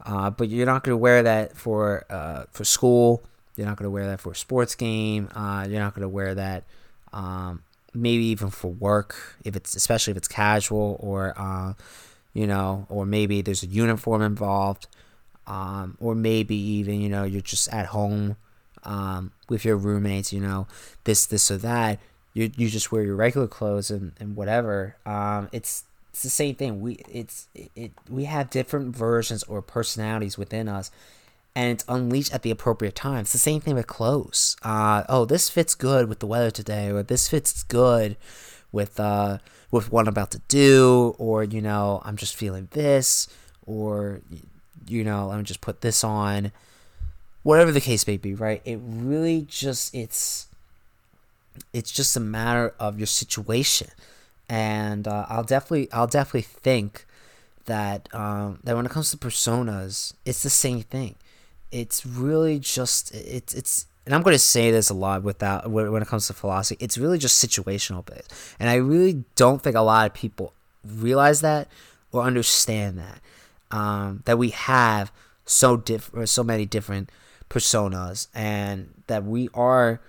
Uh, 0.03 0.31
but 0.31 0.49
you're 0.49 0.65
not 0.65 0.83
going 0.83 0.93
to 0.93 0.97
wear 0.97 1.21
that 1.21 1.55
for 1.55 2.05
uh, 2.09 2.45
for 2.51 2.63
school. 2.63 3.21
You're 3.57 3.67
not 3.67 3.77
going 3.77 3.85
to 3.85 3.91
wear 3.91 4.07
that 4.07 4.21
for 4.21 4.31
a 4.31 4.35
sports 4.35 4.73
game. 4.73 5.29
Uh, 5.35 5.67
you're 5.69 5.81
not 5.81 5.93
going 5.93 6.03
to 6.03 6.09
wear 6.09 6.33
that 6.33 6.63
um, 7.11 7.61
maybe 7.93 8.23
even 8.25 8.49
for 8.49 8.71
work 8.71 9.35
if 9.43 9.55
it's 9.55 9.75
especially 9.75 10.11
if 10.11 10.17
it's 10.17 10.29
casual 10.29 10.97
or 11.01 11.33
uh, 11.37 11.73
you 12.33 12.47
know 12.47 12.87
or 12.89 13.05
maybe 13.05 13.41
there's 13.41 13.63
a 13.63 13.67
uniform 13.67 14.21
involved 14.21 14.87
um, 15.45 15.97
or 15.99 16.15
maybe 16.15 16.55
even 16.55 17.01
you 17.01 17.09
know 17.09 17.25
you're 17.25 17.41
just 17.41 17.67
at 17.73 17.87
home 17.87 18.37
um, 18.83 19.33
with 19.49 19.65
your 19.65 19.75
roommates. 19.75 20.31
You 20.31 20.39
know 20.39 20.67
this 21.03 21.25
this 21.25 21.51
or 21.51 21.57
that 21.57 21.99
you 22.33 22.51
you 22.55 22.69
just 22.69 22.91
wear 22.91 23.03
your 23.03 23.15
regular 23.15 23.47
clothes 23.47 23.91
and, 23.91 24.13
and 24.19 24.35
whatever. 24.35 24.95
Um, 25.05 25.50
it's 25.51 25.83
it's 26.11 26.23
the 26.23 26.29
same 26.29 26.55
thing. 26.55 26.81
We 26.81 26.95
it's 27.09 27.47
it, 27.53 27.71
it 27.75 27.91
we 28.09 28.25
have 28.25 28.50
different 28.50 28.95
versions 28.95 29.43
or 29.43 29.61
personalities 29.61 30.38
within 30.38 30.67
us, 30.67 30.91
and 31.55 31.71
it's 31.71 31.85
unleashed 31.88 32.33
at 32.33 32.41
the 32.41 32.51
appropriate 32.51 32.95
time. 32.95 33.21
It's 33.21 33.33
the 33.33 33.38
same 33.38 33.61
thing 33.61 33.75
with 33.75 33.88
clothes. 33.88 34.55
Uh, 34.63 35.03
oh, 35.09 35.25
this 35.25 35.50
fits 35.50 35.75
good 35.75 36.07
with 36.07 36.19
the 36.19 36.27
weather 36.27 36.51
today, 36.51 36.91
or 36.91 37.03
this 37.03 37.27
fits 37.27 37.63
good 37.63 38.17
with 38.71 39.00
uh 39.00 39.38
with 39.69 39.91
what 39.91 40.01
I'm 40.01 40.09
about 40.09 40.31
to 40.31 40.41
do, 40.47 41.15
or 41.17 41.43
you 41.43 41.61
know, 41.61 42.01
I'm 42.05 42.17
just 42.17 42.35
feeling 42.35 42.67
this, 42.71 43.27
or 43.65 44.21
you 44.88 45.03
know, 45.03 45.27
let 45.27 45.38
me 45.38 45.43
just 45.43 45.61
put 45.61 45.81
this 45.81 46.03
on. 46.03 46.51
Whatever 47.43 47.71
the 47.71 47.81
case 47.81 48.05
may 48.05 48.17
be, 48.17 48.35
right? 48.35 48.61
It 48.65 48.79
really 48.83 49.47
just 49.50 49.95
it's 49.95 50.47
it's 51.74 51.91
just 51.91 52.15
a 52.15 52.20
matter 52.20 52.74
of 52.79 53.00
your 53.00 53.08
situation, 53.08 53.89
and 54.50 55.08
uh, 55.08 55.25
I'll 55.29 55.43
definitely 55.43 55.91
I'll 55.91 56.08
definitely 56.08 56.41
think 56.41 57.05
that 57.65 58.13
um, 58.13 58.60
that 58.63 58.75
when 58.75 58.86
it 58.86 58.91
comes 58.91 59.12
to 59.12 59.17
personas, 59.17 60.13
it's 60.25 60.43
the 60.43 60.50
same 60.50 60.81
thing. 60.81 61.15
It's 61.72 62.05
really 62.05 62.60
just 62.60 63.13
it's 63.13 63.53
it's 63.53 63.86
and 64.05 64.15
I'm 64.15 64.24
going 64.24 64.34
to 64.34 64.39
say 64.39 64.72
this 64.72 64.89
a 64.89 64.93
lot 64.93 65.24
without 65.24 65.70
when 65.70 66.01
it 66.01 66.08
comes 66.08 66.27
to 66.27 66.34
philosophy. 66.34 66.84
It's 66.84 66.98
really 66.98 67.17
just 67.17 67.43
situational 67.43 68.05
based, 68.05 68.34
and 68.60 68.70
I 68.70 68.75
really 68.75 69.24
don't 69.36 69.62
think 69.62 69.75
a 69.75 69.81
lot 69.81 70.08
of 70.08 70.13
people 70.13 70.53
realize 70.86 71.41
that 71.41 71.67
or 72.12 72.24
understand 72.24 72.98
that 72.98 73.22
um, 73.72 74.24
that 74.25 74.38
we 74.38 74.50
have 74.50 75.12
so 75.46 75.77
different, 75.77 76.29
so 76.29 76.43
many 76.43 76.65
different 76.65 77.10
personas, 77.50 78.27
and 78.34 78.93
that 79.08 79.24
we 79.24 79.50
are 79.53 80.01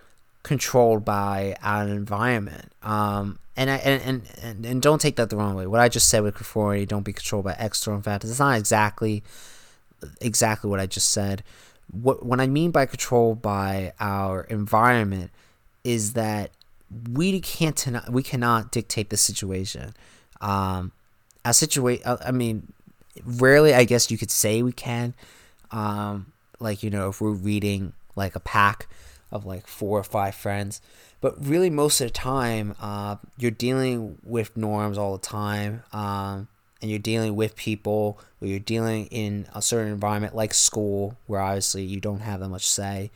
controlled 0.43 1.05
by 1.05 1.57
our 1.63 1.87
environment. 1.87 2.73
Um, 2.83 3.39
and, 3.57 3.71
I, 3.71 3.77
and, 3.77 4.23
and 4.43 4.67
and 4.67 4.83
don't 4.83 5.01
take 5.01 5.17
that 5.17 5.29
the 5.29 5.37
wrong 5.37 5.55
way. 5.55 5.67
What 5.67 5.81
I 5.81 5.89
just 5.89 6.09
said 6.09 6.23
with 6.23 6.35
conformity, 6.35 6.87
don't 6.87 7.03
be 7.03 7.13
controlled 7.13 7.45
by 7.45 7.55
external 7.59 8.01
factors. 8.01 8.31
It's 8.31 8.41
not 8.41 8.59
exactly 8.59 9.23
exactly 10.21 10.71
what 10.71 10.81
I 10.81 10.87
just 10.87 11.11
said. 11.11 11.45
What 11.91 12.25
what 12.25 12.41
I 12.41 12.47
mean 12.47 12.71
by 12.71 12.87
controlled 12.87 13.43
by 13.43 13.93
our 14.01 14.45
environment 14.45 15.31
is 15.85 16.15
that 16.15 16.51
we 17.11 17.41
can't 17.41 18.11
we 18.11 18.23
cannot 18.23 18.73
dictate 18.73 19.11
the 19.11 19.19
situation. 19.19 19.93
Um, 20.41 20.93
situation. 21.51 22.03
I 22.25 22.31
mean, 22.31 22.73
rarely 23.25 23.75
I 23.75 23.85
guess 23.85 24.11
you 24.11 24.17
could 24.17 24.31
say 24.31 24.63
we 24.63 24.73
can. 24.73 25.15
Um, 25.71 26.33
like 26.59 26.83
you 26.83 26.89
know, 26.89 27.11
if 27.11 27.21
we're 27.21 27.33
reading 27.33 27.93
like 28.17 28.35
a 28.35 28.41
pack 28.41 28.89
of 29.33 29.45
like 29.45 29.67
four 29.67 29.99
or 29.99 30.05
five 30.05 30.35
friends, 30.35 30.81
but 31.21 31.35
really 31.45 31.71
most 31.71 32.01
of 32.01 32.09
the 32.09 32.12
time, 32.12 32.75
uh, 32.81 33.17
you're 33.39 33.51
dealing 33.51 34.19
with 34.23 34.57
norms 34.57 34.99
all 34.99 35.17
the 35.17 35.27
time. 35.27 35.83
Um, 35.93 36.49
and 36.81 36.91
you're 36.91 36.99
dealing 36.99 37.37
with 37.37 37.55
people 37.57 38.19
or 38.41 38.49
you're 38.49 38.59
dealing 38.59 39.07
in 39.07 39.47
a 39.55 39.62
certain 39.62 39.93
environment 39.93 40.35
like 40.35 40.53
school 40.53 41.17
where 41.27 41.41
obviously 41.41 41.85
you 41.85 42.01
don't 42.01 42.21
have 42.21 42.41
that 42.41 42.49
much 42.49 42.69
say 42.69 43.11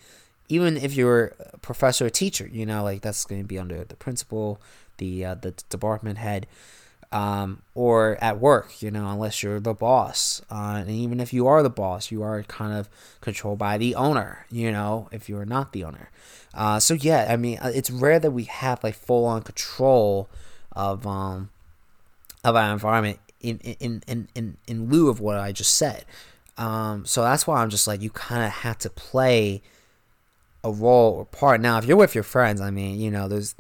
even 0.49 0.77
if 0.77 0.95
you're 0.95 1.35
a 1.53 1.59
professor 1.59 2.07
or 2.07 2.11
teacher 2.11 2.49
you 2.51 2.65
know 2.65 2.85
like 2.85 3.03
that's 3.03 3.25
going 3.25 3.43
to 3.43 3.47
be 3.47 3.59
under 3.59 3.85
the 3.85 3.97
principal 3.97 4.61
the 4.99 5.25
uh, 5.25 5.35
the 5.35 5.51
department 5.69 6.19
head 6.19 6.47
um, 7.13 7.63
or 7.75 8.19
at 8.21 8.39
work 8.41 8.83
you 8.83 8.91
know 8.91 9.09
unless 9.11 9.43
you're 9.43 9.61
the 9.61 9.75
boss 9.75 10.43
uh, 10.51 10.79
and 10.81 10.91
even 10.91 11.21
if 11.21 11.33
you 11.33 11.47
are 11.47 11.63
the 11.63 11.71
boss 11.71 12.11
you 12.11 12.23
are 12.23 12.43
kind 12.45 12.73
of 12.73 12.89
controlled 13.21 13.59
by 13.59 13.79
the 13.79 13.95
owner 13.95 14.47
you 14.51 14.71
know 14.71 15.09
if 15.13 15.29
you're 15.29 15.45
not 15.45 15.73
the 15.73 15.85
owner 15.85 16.11
uh, 16.55 16.79
so 16.81 16.95
yeah 16.95 17.27
i 17.29 17.37
mean 17.37 17.59
uh, 17.59 17.71
it's 17.75 17.91
rare 17.91 18.19
that 18.19 18.31
we 18.31 18.45
have 18.45 18.83
like 18.83 18.95
full 18.95 19.25
on 19.25 19.43
control 19.43 20.29
of 20.73 21.07
um 21.07 21.49
of 22.45 22.55
our 22.55 22.73
environment 22.73 23.19
in 23.41 23.59
in 23.59 24.03
in 24.07 24.29
in, 24.35 24.57
in 24.67 24.89
lieu 24.89 25.09
of 25.09 25.21
what 25.21 25.39
I 25.39 25.53
just 25.53 25.75
said. 25.77 26.05
Um, 26.59 27.05
so 27.05 27.23
that's 27.23 27.47
why 27.47 27.63
I'm 27.63 27.71
just 27.71 27.87
like 27.87 28.01
you 28.01 28.11
kind 28.11 28.45
of 28.45 28.51
have 28.51 28.79
to 28.79 28.91
play 28.91 29.63
a 30.65 30.71
role 30.71 31.15
or 31.15 31.25
part. 31.25 31.61
Now, 31.61 31.79
if 31.79 31.85
you're 31.85 31.97
with 31.97 32.15
your 32.15 32.25
friends, 32.25 32.61
I 32.61 32.71
mean, 32.71 32.99
you 32.99 33.11
know, 33.11 33.29
there's 33.29 33.55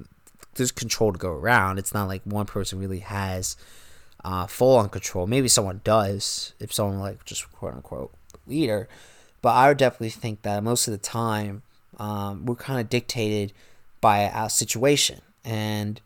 there's 0.56 0.72
control 0.72 1.12
to 1.12 1.18
go 1.18 1.30
around. 1.30 1.78
It's 1.78 1.94
not 1.94 2.08
like 2.08 2.22
one 2.24 2.46
person 2.46 2.78
really 2.78 3.00
has 3.00 3.56
uh, 4.24 4.46
full 4.46 4.76
on 4.76 4.88
control. 4.88 5.26
Maybe 5.26 5.48
someone 5.48 5.80
does 5.84 6.52
if 6.58 6.72
someone 6.72 6.98
like 6.98 7.24
just 7.24 7.50
quote 7.52 7.74
unquote 7.74 8.12
leader. 8.46 8.88
But 9.42 9.50
I 9.50 9.68
would 9.68 9.78
definitely 9.78 10.10
think 10.10 10.42
that 10.42 10.62
most 10.64 10.88
of 10.88 10.92
the 10.92 10.98
time 10.98 11.62
um, 11.98 12.46
we're 12.46 12.56
kind 12.56 12.80
of 12.80 12.88
dictated 12.88 13.52
by 14.00 14.28
our 14.28 14.50
situation 14.50 15.20
and 15.44 16.00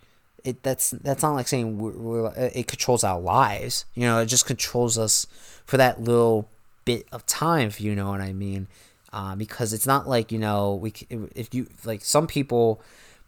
it 0.45 0.63
that's 0.63 0.91
that's 0.91 1.23
not 1.23 1.35
like 1.35 1.49
saying 1.49 1.79
we're, 1.79 1.93
we're, 1.93 2.33
it 2.37 2.67
controls 2.67 3.05
our 3.05 3.21
lives. 3.21 3.85
You 3.95 4.03
know, 4.03 4.19
it 4.21 4.27
just 4.27 4.47
controls 4.47 4.99
us 4.99 5.27
for 5.65 5.77
that 5.77 6.01
little 6.01 6.49
bit 6.85 7.07
of 7.13 7.27
time, 7.27 7.69
if 7.69 7.81
you 7.81 7.95
know 7.95 8.11
what 8.11 8.21
I 8.21 8.33
mean. 8.33 8.69
Uh, 9.13 9.35
because 9.35 9.73
it's 9.73 9.87
not 9.87 10.09
like 10.09 10.31
you 10.31 10.39
know 10.39 10.75
we 10.75 10.93
if 11.35 11.53
you 11.53 11.67
like 11.85 12.05
some 12.05 12.27
people 12.27 12.81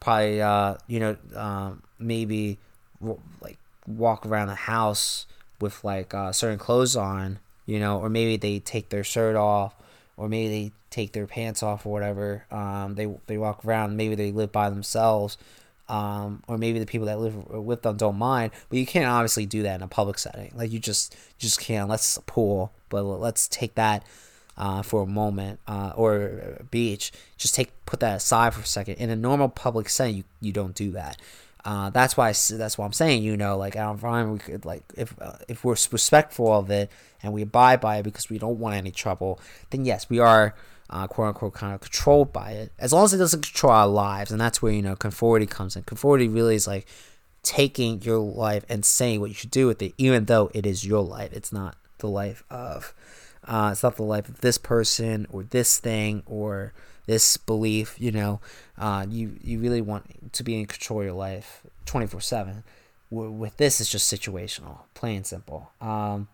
probably 0.02 0.42
uh, 0.42 0.74
you 0.86 1.00
know 1.00 1.16
um, 1.34 1.82
maybe 1.98 2.58
like 3.40 3.58
walk 3.86 4.26
around 4.26 4.48
the 4.48 4.54
house 4.54 5.26
with 5.60 5.82
like 5.84 6.12
uh, 6.14 6.32
certain 6.32 6.58
clothes 6.58 6.96
on, 6.96 7.38
you 7.66 7.78
know, 7.78 7.98
or 7.98 8.08
maybe 8.08 8.36
they 8.36 8.58
take 8.58 8.88
their 8.90 9.04
shirt 9.04 9.36
off, 9.36 9.74
or 10.16 10.28
maybe 10.28 10.48
they 10.48 10.72
take 10.90 11.12
their 11.12 11.26
pants 11.26 11.62
off 11.62 11.86
or 11.86 11.92
whatever. 11.92 12.44
Um, 12.50 12.94
they 12.94 13.12
they 13.26 13.38
walk 13.38 13.64
around. 13.64 13.96
Maybe 13.96 14.14
they 14.14 14.32
live 14.32 14.52
by 14.52 14.70
themselves 14.70 15.38
um, 15.88 16.42
or 16.48 16.56
maybe 16.56 16.78
the 16.78 16.86
people 16.86 17.06
that 17.06 17.20
live 17.20 17.48
with 17.50 17.82
them 17.82 17.96
don't 17.96 18.16
mind. 18.16 18.52
But 18.70 18.78
you 18.78 18.86
can't 18.86 19.06
obviously 19.06 19.44
do 19.46 19.62
that 19.64 19.76
in 19.76 19.82
a 19.82 19.88
public 19.88 20.18
setting. 20.18 20.52
Like 20.54 20.72
you 20.72 20.78
just 20.78 21.12
you 21.14 21.40
just 21.40 21.60
can't. 21.60 21.88
Let's 21.88 22.18
pool, 22.26 22.72
but 22.88 23.02
let's 23.02 23.46
take 23.48 23.74
that 23.74 24.04
uh, 24.56 24.82
for 24.82 25.02
a 25.02 25.06
moment, 25.06 25.60
uh, 25.66 25.92
or 25.94 26.56
a 26.60 26.64
beach. 26.64 27.12
Just 27.36 27.54
take 27.54 27.72
put 27.86 28.00
that 28.00 28.16
aside 28.16 28.54
for 28.54 28.60
a 28.60 28.66
second. 28.66 28.94
In 28.94 29.10
a 29.10 29.16
normal 29.16 29.48
public 29.48 29.88
setting, 29.88 30.16
you, 30.16 30.24
you 30.40 30.52
don't 30.52 30.74
do 30.74 30.90
that. 30.92 31.18
Uh, 31.64 31.90
that's 31.90 32.16
why 32.16 32.28
I, 32.28 32.32
that's 32.32 32.76
why 32.76 32.84
I'm 32.84 32.92
saying 32.92 33.22
you 33.22 33.36
know 33.36 33.56
like 33.56 33.76
our 33.76 33.92
environment 33.92 34.44
we 34.44 34.52
could 34.52 34.64
like 34.64 34.82
if 34.96 35.14
uh, 35.20 35.36
if 35.46 35.64
we're 35.64 35.76
respectful 35.92 36.52
of 36.52 36.70
it 36.70 36.90
and 37.22 37.32
we 37.32 37.42
abide 37.42 37.80
by 37.80 37.98
it 37.98 38.02
because 38.02 38.28
we 38.28 38.38
don't 38.38 38.58
want 38.58 38.76
any 38.76 38.90
trouble, 38.90 39.40
then 39.70 39.84
yes, 39.84 40.10
we 40.10 40.18
are 40.18 40.54
uh, 40.92 41.06
quote 41.06 41.28
unquote 41.28 41.54
kind 41.54 41.74
of 41.74 41.80
controlled 41.80 42.32
by 42.32 42.50
it 42.50 42.72
as 42.78 42.92
long 42.92 43.04
as 43.04 43.14
it 43.14 43.18
doesn't 43.18 43.40
control 43.40 43.72
our 43.72 43.88
lives 43.88 44.30
and 44.30 44.40
that's 44.40 44.60
where 44.60 44.72
you 44.72 44.82
know 44.82 44.94
conformity 44.94 45.46
comes 45.46 45.74
in 45.74 45.82
conformity 45.84 46.28
really 46.28 46.54
is 46.54 46.66
like 46.66 46.86
taking 47.42 48.00
your 48.02 48.18
life 48.18 48.64
and 48.68 48.84
saying 48.84 49.18
what 49.18 49.30
you 49.30 49.34
should 49.34 49.50
do 49.50 49.66
with 49.66 49.80
it 49.80 49.94
even 49.96 50.26
though 50.26 50.50
it 50.52 50.66
is 50.66 50.86
your 50.86 51.02
life 51.02 51.32
it's 51.32 51.52
not 51.52 51.76
the 51.98 52.06
life 52.06 52.44
of 52.50 52.92
uh, 53.46 53.70
it's 53.72 53.82
not 53.82 53.96
the 53.96 54.02
life 54.02 54.28
of 54.28 54.40
this 54.40 54.58
person 54.58 55.26
or 55.30 55.42
this 55.42 55.78
thing 55.78 56.22
or 56.26 56.72
this 57.06 57.36
belief 57.36 57.96
you 57.98 58.12
know 58.12 58.40
uh, 58.78 59.04
you 59.08 59.36
you 59.42 59.58
really 59.58 59.80
want 59.80 60.32
to 60.32 60.42
be 60.42 60.58
in 60.58 60.66
control 60.66 61.00
of 61.00 61.06
your 61.06 61.14
life 61.14 61.62
24 61.86 62.20
7 62.20 62.64
with 63.10 63.56
this 63.58 63.80
it's 63.80 63.90
just 63.90 64.12
situational 64.12 64.78
plain 64.94 65.16
and 65.16 65.26
simple 65.26 65.70
um, 65.80 66.28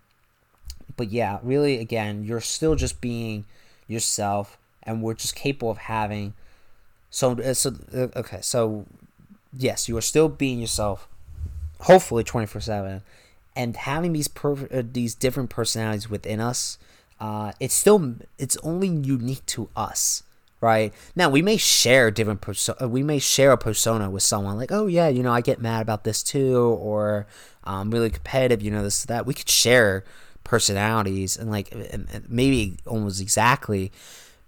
but 0.97 1.09
yeah 1.09 1.39
really 1.43 1.79
again 1.79 2.23
you're 2.23 2.41
still 2.41 2.75
just 2.75 3.01
being 3.01 3.45
yourself, 3.89 4.59
and 4.85 5.03
we're 5.03 5.15
just 5.15 5.35
capable 5.35 5.71
of 5.71 5.79
having. 5.79 6.35
So, 7.11 7.33
uh, 7.33 7.55
so 7.55 7.75
uh, 7.93 8.09
okay, 8.15 8.39
so 8.43 8.87
yes, 9.53 9.89
you 9.89 9.97
are 9.97 10.03
still 10.03 10.29
being 10.29 10.61
yourself, 10.61 11.09
hopefully 11.81 12.23
twenty 12.23 12.47
four 12.47 12.61
seven, 12.61 13.03
and 13.57 13.77
having 13.77 14.13
these 14.13 14.29
uh, 14.45 14.83
these 14.93 15.15
different 15.17 15.51
personalities 15.51 16.09
within 16.09 16.39
us. 16.39 16.79
Uh, 17.21 17.53
it's 17.61 17.75
still 17.75 18.15
it's 18.39 18.57
only 18.59 18.89
unique 18.89 19.45
to 19.47 19.69
us 19.77 20.23
right? 20.61 20.93
Now 21.15 21.31
we 21.31 21.41
may 21.41 21.57
share 21.57 22.11
different 22.11 22.41
perso- 22.41 22.77
uh, 22.83 22.89
we 22.89 23.03
may 23.03 23.19
share 23.21 23.53
a 23.53 23.59
persona 23.59 24.11
with 24.11 24.23
someone 24.23 24.57
like 24.57 24.73
oh 24.73 24.87
yeah 24.87 25.09
you 25.09 25.23
know 25.23 25.33
i 25.33 25.41
get 25.41 25.61
mad 25.61 25.83
about 25.83 26.05
this 26.05 26.23
too 26.23 26.59
or 26.81 27.27
i'm 27.65 27.91
really 27.91 28.11
competitive 28.11 28.63
you 28.63 28.71
know 28.71 28.83
this 28.83 29.05
that. 29.05 29.27
We 29.27 29.35
could 29.35 29.49
share 29.49 30.05
personalities 30.45 31.37
and 31.37 31.51
like 31.51 31.73
maybe 32.29 32.79
almost 32.87 33.21
exactly 33.21 33.93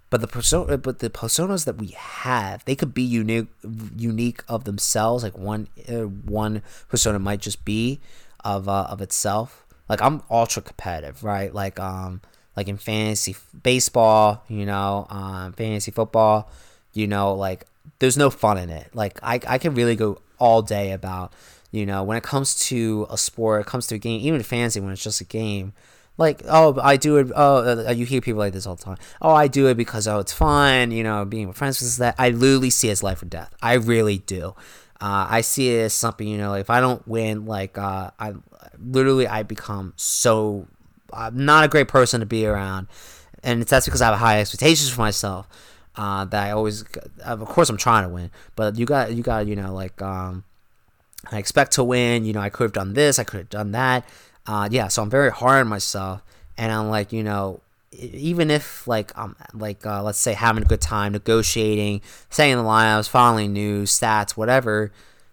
but 0.09 0.19
the 0.19 0.27
persona 0.27 0.77
but 0.77 0.99
the 0.99 1.09
personas 1.09 1.65
that 1.65 1.77
we 1.77 1.87
have 1.95 2.65
they 2.65 2.75
could 2.75 2.93
be 2.93 3.03
unique 3.03 3.47
unique 3.95 4.43
of 4.47 4.65
themselves 4.65 5.23
like 5.23 5.37
one 5.37 5.67
uh, 5.87 6.01
one 6.01 6.61
persona 6.89 7.19
might 7.19 7.39
just 7.39 7.63
be 7.63 7.99
of 8.43 8.67
uh, 8.67 8.87
of 8.89 9.01
itself. 9.01 9.65
Like 9.87 10.01
i'm 10.01 10.23
ultra 10.29 10.61
competitive 10.61 11.23
right? 11.23 11.53
Like 11.53 11.79
um 11.79 12.21
like 12.55 12.67
in 12.67 12.77
fantasy 12.77 13.35
baseball 13.63 14.43
you 14.47 14.65
know 14.65 15.07
um 15.09 15.53
fantasy 15.53 15.91
football 15.91 16.49
you 16.93 17.07
know 17.07 17.33
like 17.33 17.65
there's 17.99 18.17
no 18.17 18.29
fun 18.29 18.57
in 18.57 18.69
it. 18.69 18.89
Like 18.93 19.19
i 19.23 19.39
i 19.47 19.57
can 19.57 19.75
really 19.75 19.95
go 19.95 20.19
all 20.39 20.61
day 20.61 20.91
about 20.91 21.31
you 21.71 21.85
know 21.85 22.03
when 22.03 22.17
it 22.17 22.23
comes 22.23 22.55
to 22.67 23.07
a 23.09 23.17
sport 23.17 23.61
it 23.61 23.67
comes 23.67 23.87
to 23.87 23.95
a 23.95 23.97
game 23.97 24.19
even 24.21 24.41
fantasy 24.43 24.79
when 24.79 24.91
it's 24.91 25.03
just 25.03 25.21
a 25.21 25.23
game 25.23 25.71
like 26.17 26.41
oh 26.49 26.77
i 26.81 26.97
do 26.97 27.17
it 27.17 27.31
oh 27.35 27.87
uh, 27.87 27.91
you 27.91 28.05
hear 28.05 28.19
people 28.21 28.39
like 28.39 28.51
this 28.51 28.65
all 28.65 28.75
the 28.75 28.83
time 28.83 28.97
oh 29.21 29.33
i 29.33 29.47
do 29.47 29.67
it 29.67 29.77
because 29.77 30.07
oh 30.07 30.19
it's 30.19 30.33
fun 30.33 30.91
you 30.91 31.03
know 31.03 31.23
being 31.23 31.47
with 31.47 31.57
friends 31.57 31.77
because 31.77 31.97
that. 31.97 32.15
I 32.17 32.29
literally 32.29 32.69
see 32.69 32.89
it 32.89 32.91
as 32.91 33.03
life 33.03 33.21
or 33.21 33.25
death. 33.25 33.53
I 33.61 33.73
really 33.73 34.17
do. 34.17 34.55
Uh, 34.99 35.25
i 35.29 35.41
see 35.41 35.69
it 35.75 35.83
as 35.83 35.93
something 35.93 36.27
you 36.27 36.37
know 36.37 36.49
like 36.49 36.61
if 36.61 36.69
i 36.69 36.79
don't 36.79 37.07
win 37.07 37.45
like 37.45 37.77
uh, 37.77 38.11
i 38.19 38.33
literally 38.79 39.27
i 39.27 39.41
become 39.41 39.93
so 39.95 40.67
i'm 41.13 41.45
not 41.45 41.63
a 41.63 41.67
great 41.67 41.87
person 41.87 42.19
to 42.19 42.25
be 42.25 42.45
around 42.45 42.87
and 43.43 43.63
that's 43.63 43.85
because 43.85 44.01
i 44.01 44.07
have 44.07 44.19
high 44.19 44.39
expectations 44.39 44.89
for 44.89 45.01
myself 45.01 45.47
uh, 45.95 46.23
that 46.25 46.47
i 46.47 46.51
always 46.51 46.83
of 47.23 47.45
course 47.45 47.69
i'm 47.69 47.77
trying 47.77 48.03
to 48.03 48.09
win 48.09 48.31
but 48.55 48.77
you 48.77 48.85
got 48.85 49.13
you 49.13 49.23
got 49.23 49.45
you 49.47 49.55
know 49.55 49.73
like 49.73 50.01
um 50.01 50.43
I 51.29 51.37
expect 51.37 51.73
to 51.73 51.83
win. 51.83 52.25
You 52.25 52.33
know, 52.33 52.39
I 52.39 52.49
could 52.49 52.63
have 52.65 52.73
done 52.73 52.93
this, 52.93 53.19
I 53.19 53.23
could 53.23 53.39
have 53.39 53.49
done 53.49 53.71
that. 53.71 54.05
Uh, 54.47 54.67
yeah, 54.71 54.87
so 54.87 55.03
I'm 55.03 55.09
very 55.09 55.31
hard 55.31 55.61
on 55.61 55.67
myself, 55.67 56.23
and 56.57 56.71
I'm 56.71 56.89
like, 56.89 57.11
you 57.13 57.23
know, 57.23 57.61
even 57.91 58.49
if 58.49 58.87
like 58.87 59.11
I'm 59.15 59.35
like 59.53 59.85
uh, 59.85 60.01
let's 60.01 60.17
say 60.17 60.33
having 60.33 60.63
a 60.63 60.65
good 60.65 60.81
time 60.81 61.11
negotiating, 61.11 62.01
saying 62.29 62.55
the 62.55 62.63
lineups, 62.63 63.09
following 63.09 63.53
news, 63.53 63.97
stats, 63.97 64.31
whatever. 64.31 64.91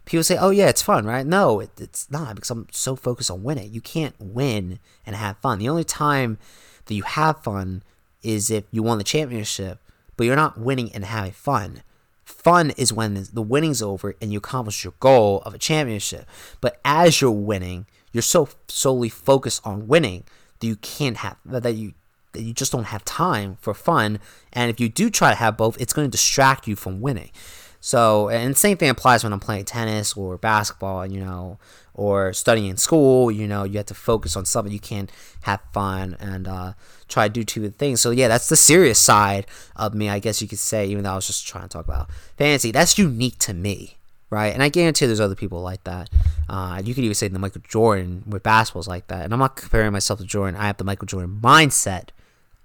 People 0.08 0.24
say, 0.24 0.38
"Oh 0.38 0.48
yeah, 0.48 0.68
it's 0.70 0.80
fun, 0.80 1.04
right?" 1.04 1.26
No, 1.26 1.60
it, 1.60 1.70
it's 1.78 2.10
not 2.10 2.34
because 2.34 2.50
I'm 2.50 2.66
so 2.72 2.96
focused 2.96 3.30
on 3.30 3.42
winning. 3.42 3.74
You 3.74 3.82
can't 3.82 4.14
win 4.18 4.78
and 5.04 5.14
have 5.14 5.36
fun. 5.36 5.58
The 5.58 5.68
only 5.68 5.84
time 5.84 6.38
that 6.86 6.94
you 6.94 7.02
have 7.02 7.42
fun 7.42 7.82
is 8.22 8.50
if 8.50 8.64
you 8.70 8.82
won 8.82 8.96
the 8.96 9.04
championship, 9.04 9.80
but 10.16 10.24
you're 10.24 10.34
not 10.34 10.58
winning 10.58 10.90
and 10.94 11.04
having 11.04 11.32
fun. 11.32 11.82
Fun 12.24 12.70
is 12.78 12.90
when 12.90 13.22
the 13.34 13.42
winning's 13.42 13.82
over 13.82 14.14
and 14.22 14.32
you 14.32 14.38
accomplish 14.38 14.82
your 14.82 14.94
goal 14.98 15.42
of 15.44 15.52
a 15.52 15.58
championship. 15.58 16.26
But 16.62 16.80
as 16.86 17.20
you're 17.20 17.30
winning, 17.30 17.84
you're 18.10 18.22
so 18.22 18.48
solely 18.66 19.10
focused 19.10 19.60
on 19.66 19.88
winning 19.88 20.24
that 20.60 20.66
you 20.66 20.76
can't 20.76 21.18
have 21.18 21.36
that 21.44 21.74
you 21.74 21.92
that 22.32 22.40
you 22.40 22.54
just 22.54 22.72
don't 22.72 22.84
have 22.84 23.04
time 23.04 23.58
for 23.60 23.74
fun. 23.74 24.20
And 24.54 24.70
if 24.70 24.80
you 24.80 24.88
do 24.88 25.10
try 25.10 25.28
to 25.28 25.36
have 25.36 25.58
both, 25.58 25.78
it's 25.78 25.92
going 25.92 26.06
to 26.06 26.10
distract 26.10 26.66
you 26.66 26.76
from 26.76 27.02
winning. 27.02 27.30
So, 27.80 28.28
and 28.28 28.56
same 28.56 28.76
thing 28.76 28.90
applies 28.90 29.22
when 29.22 29.32
I'm 29.32 29.40
playing 29.40 29.64
tennis 29.64 30.16
or 30.16 30.36
basketball, 30.36 31.06
you 31.06 31.20
know, 31.20 31.58
or 31.94 32.32
studying 32.32 32.70
in 32.70 32.76
school. 32.76 33.30
You 33.30 33.46
know, 33.46 33.64
you 33.64 33.76
have 33.76 33.86
to 33.86 33.94
focus 33.94 34.36
on 34.36 34.44
something. 34.44 34.72
You 34.72 34.80
can't 34.80 35.10
have 35.42 35.60
fun 35.72 36.16
and 36.18 36.48
uh, 36.48 36.72
try 37.08 37.28
to 37.28 37.32
do 37.32 37.44
two 37.44 37.68
things. 37.70 38.00
So, 38.00 38.10
yeah, 38.10 38.28
that's 38.28 38.48
the 38.48 38.56
serious 38.56 38.98
side 38.98 39.46
of 39.76 39.94
me, 39.94 40.08
I 40.08 40.18
guess 40.18 40.42
you 40.42 40.48
could 40.48 40.58
say, 40.58 40.86
even 40.86 41.04
though 41.04 41.12
I 41.12 41.16
was 41.16 41.26
just 41.26 41.46
trying 41.46 41.64
to 41.64 41.68
talk 41.68 41.84
about 41.84 42.10
fantasy. 42.36 42.72
That's 42.72 42.98
unique 42.98 43.38
to 43.40 43.54
me 43.54 43.98
right? 44.30 44.52
And 44.52 44.62
I 44.62 44.68
guarantee 44.68 45.06
there's 45.06 45.20
other 45.20 45.34
people 45.34 45.62
like 45.62 45.84
that. 45.84 46.10
Uh, 46.48 46.82
you 46.84 46.94
could 46.94 47.04
even 47.04 47.14
say 47.14 47.28
the 47.28 47.38
Michael 47.38 47.62
Jordan 47.66 48.24
with 48.26 48.42
basketballs 48.42 48.86
like 48.86 49.06
that. 49.08 49.24
And 49.24 49.32
I'm 49.32 49.40
not 49.40 49.56
comparing 49.56 49.92
myself 49.92 50.18
to 50.20 50.26
Jordan. 50.26 50.58
I 50.60 50.66
have 50.66 50.76
the 50.76 50.84
Michael 50.84 51.06
Jordan 51.06 51.38
mindset 51.42 52.10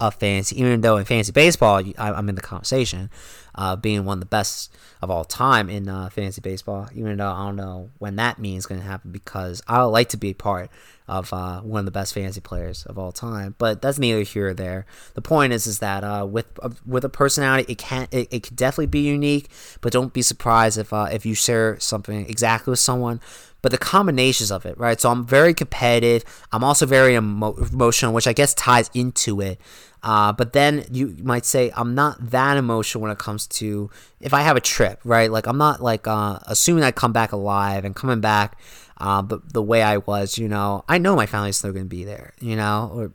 of 0.04 0.16
fantasy, 0.16 0.60
even 0.60 0.82
though 0.82 0.98
in 0.98 1.06
fantasy 1.06 1.32
baseball 1.32 1.82
I'm 1.98 2.28
in 2.28 2.36
the 2.36 2.42
conversation, 2.42 3.10
uh, 3.56 3.78
being 3.78 4.04
one 4.04 4.18
of 4.18 4.20
the 4.20 4.26
best 4.26 4.76
of 5.02 5.10
all 5.10 5.24
time 5.24 5.70
in 5.70 5.88
uh, 5.88 6.10
fantasy 6.10 6.42
baseball. 6.42 6.90
Even 6.94 7.18
though 7.18 7.32
I 7.32 7.46
don't 7.46 7.56
know 7.56 7.90
when 8.00 8.18
that 8.18 8.38
means 8.38 8.66
going 8.66 8.82
to 8.82 8.86
happen, 8.86 9.14
because 9.14 9.62
I 9.66 9.82
would 9.82 9.92
like 9.92 10.10
to 10.10 10.18
be 10.18 10.32
a 10.32 10.36
part 10.36 10.70
of 11.08 11.32
uh, 11.32 11.62
one 11.62 11.80
of 11.80 11.86
the 11.86 11.92
best 11.92 12.14
fantasy 12.14 12.42
players 12.42 12.86
of 12.86 12.98
all 12.98 13.14
time. 13.14 13.56
But 13.58 13.82
that's 13.82 13.98
neither 13.98 14.24
here 14.24 14.50
or 14.50 14.54
there. 14.54 14.86
The 15.14 15.22
point 15.22 15.54
is, 15.54 15.68
is 15.68 15.80
that 15.80 16.04
uh, 16.04 16.26
with 16.30 16.48
uh, 16.62 16.72
with 16.86 17.06
a 17.06 17.10
personality, 17.10 17.72
it 17.72 17.78
can 17.78 18.10
it, 18.12 18.28
it 18.30 18.44
can 18.44 18.58
definitely 18.58 18.88
be 18.88 19.08
unique. 19.08 19.50
But 19.80 19.94
don't 19.94 20.12
be 20.12 20.22
surprised 20.22 20.78
if 20.78 20.92
uh, 20.92 21.08
if 21.14 21.26
you 21.26 21.34
share 21.34 21.80
something 21.80 22.26
exactly 22.30 22.72
with 22.72 22.80
someone 22.80 23.22
but 23.64 23.72
the 23.72 23.78
combinations 23.78 24.52
of 24.52 24.66
it, 24.66 24.78
right? 24.78 25.00
So 25.00 25.10
I'm 25.10 25.26
very 25.26 25.54
competitive. 25.54 26.26
I'm 26.52 26.66
also 26.66 26.86
very 26.86 27.16
emo- 27.16 27.56
emotional, 27.56 28.14
which 28.14 28.28
I 28.28 28.34
guess 28.34 28.54
ties 28.54 28.92
into 28.94 29.40
it. 29.40 29.60
Uh, 30.04 30.34
but 30.34 30.52
then 30.52 30.86
you 30.92 31.16
might 31.24 31.46
say 31.46 31.72
I'm 31.76 31.96
not 31.96 32.32
that 32.32 32.58
emotional 32.58 33.02
when 33.02 33.12
it 33.12 33.18
comes 33.18 33.48
to 33.48 33.90
if 34.20 34.34
I 34.34 34.42
have 34.42 34.58
a 34.58 34.62
trip, 34.62 35.00
right? 35.06 35.32
Like 35.32 35.48
I'm 35.48 35.58
not 35.58 35.82
like 35.82 36.08
uh, 36.08 36.40
assuming 36.46 36.84
I 36.84 36.92
come 36.92 37.14
back 37.14 37.32
alive 37.32 37.86
and 37.86 37.96
coming 37.96 38.20
back, 38.20 38.60
uh, 38.98 39.22
but 39.22 39.54
the 39.54 39.62
way 39.62 39.82
I 39.82 39.98
was, 39.98 40.38
you 40.38 40.50
know, 40.50 40.84
I 40.90 40.98
know 40.98 41.16
my 41.16 41.26
family's 41.26 41.58
still 41.58 41.72
gonna 41.72 41.86
be 41.86 42.04
there, 42.04 42.34
you 42.42 42.58
know, 42.58 42.92
or 42.94 43.12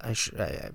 I 0.00 0.12
should. 0.12 0.38
I, 0.38 0.70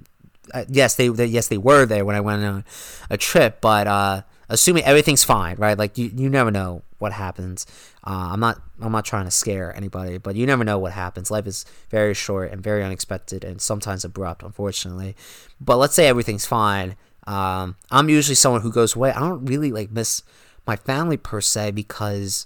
I, 0.53 0.65
yes, 0.67 0.95
they, 0.95 1.07
they, 1.07 1.27
yes 1.27 1.47
they 1.47 1.57
were 1.59 1.85
there 1.85 2.03
when 2.03 2.15
I 2.15 2.19
went 2.19 2.43
on 2.43 2.65
a 3.09 3.17
trip, 3.17 3.61
but 3.61 3.87
uh, 3.87 4.21
assuming 4.51 4.83
everything's 4.83 5.23
fine, 5.23 5.55
right? 5.55 5.77
Like 5.77 5.97
you, 5.97 6.11
you 6.15 6.29
never 6.29 6.51
know 6.51 6.83
what 6.99 7.13
happens. 7.13 7.65
Uh, 8.05 8.29
I'm 8.31 8.39
not 8.39 8.61
I'm 8.81 8.91
not 8.91 9.05
trying 9.05 9.25
to 9.25 9.31
scare 9.31 9.75
anybody, 9.75 10.17
but 10.17 10.35
you 10.35 10.45
never 10.45 10.63
know 10.63 10.77
what 10.77 10.91
happens. 10.91 11.31
Life 11.31 11.47
is 11.47 11.65
very 11.89 12.13
short 12.13 12.51
and 12.51 12.61
very 12.61 12.83
unexpected 12.83 13.43
and 13.43 13.61
sometimes 13.61 14.05
abrupt, 14.05 14.43
unfortunately. 14.43 15.15
But 15.59 15.77
let's 15.77 15.95
say 15.95 16.07
everything's 16.07 16.45
fine. 16.45 16.95
Um, 17.25 17.77
I'm 17.89 18.09
usually 18.09 18.35
someone 18.35 18.61
who 18.61 18.71
goes 18.71 18.95
away. 18.95 19.11
I 19.11 19.19
don't 19.19 19.45
really 19.45 19.71
like 19.71 19.91
miss 19.91 20.23
my 20.67 20.75
family 20.75 21.17
per 21.17 21.41
se 21.41 21.71
because 21.71 22.45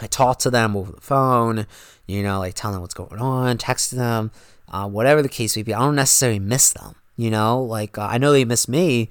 I 0.00 0.06
talk 0.06 0.38
to 0.40 0.50
them 0.50 0.76
over 0.76 0.92
the 0.92 1.00
phone, 1.00 1.66
you 2.06 2.22
know, 2.22 2.38
like 2.38 2.54
tell 2.54 2.72
them 2.72 2.82
what's 2.82 2.94
going 2.94 3.18
on, 3.18 3.58
text 3.58 3.90
them, 3.90 4.30
uh, 4.70 4.88
whatever 4.88 5.22
the 5.22 5.28
case 5.28 5.56
may 5.56 5.62
be. 5.62 5.74
I 5.74 5.80
don't 5.80 5.96
necessarily 5.96 6.38
miss 6.38 6.72
them, 6.72 6.94
you 7.16 7.30
know, 7.30 7.60
like 7.60 7.98
uh, 7.98 8.02
I 8.02 8.18
know 8.18 8.32
they 8.32 8.44
miss 8.44 8.68
me, 8.68 9.08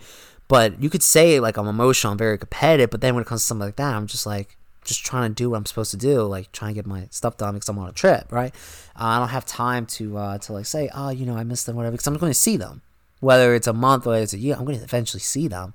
but 0.48 0.82
you 0.82 0.90
could 0.90 1.04
say 1.04 1.40
like 1.40 1.58
I'm 1.58 1.68
emotional, 1.68 2.12
I'm 2.12 2.18
very 2.18 2.38
competitive, 2.38 2.90
but 2.90 3.02
then 3.02 3.16
when 3.16 3.24
it 3.24 3.28
comes 3.28 3.42
to 3.42 3.48
something 3.48 3.66
like 3.66 3.78
that, 3.78 3.96
I'm 3.96 4.08
just 4.08 4.26
like 4.26 4.58
just 4.84 5.04
trying 5.04 5.30
to 5.32 5.34
do 5.34 5.50
what 5.50 5.58
I'm 5.58 5.66
supposed 5.66 5.92
to 5.92 5.98
do, 5.98 6.22
like 6.24 6.52
trying 6.52 6.72
to 6.72 6.76
get 6.76 6.86
my 6.86 7.08
stuff 7.10 7.38
done 7.38 7.56
because 7.56 7.68
I'm 7.68 7.80
on 7.80 7.90
a 7.90 7.94
trip, 7.94 8.32
right? 8.32 8.54
Uh, 8.96 9.06
I 9.06 9.20
don't 9.20 9.30
have 9.30 9.46
time 9.46 9.86
to 9.88 10.18
uh, 10.18 10.38
to 10.40 10.54
like 10.54 10.66
say, 10.66 10.90
oh, 10.94 11.10
you 11.10 11.26
know, 11.26 11.36
I 11.36 11.44
missed 11.44 11.66
them, 11.66 11.76
whatever, 11.76 11.92
because 11.94 12.08
I'm 12.08 12.18
going 12.18 12.32
to 12.32 12.38
see 12.40 12.58
them, 12.58 12.82
whether 13.20 13.56
it's 13.56 13.68
a 13.68 13.74
month 13.74 14.06
or 14.08 14.16
it's 14.16 14.34
a 14.34 14.38
year. 14.38 14.56
I'm 14.56 14.66
going 14.66 14.78
to 14.78 14.84
eventually 14.84 15.22
see 15.22 15.48
them, 15.48 15.74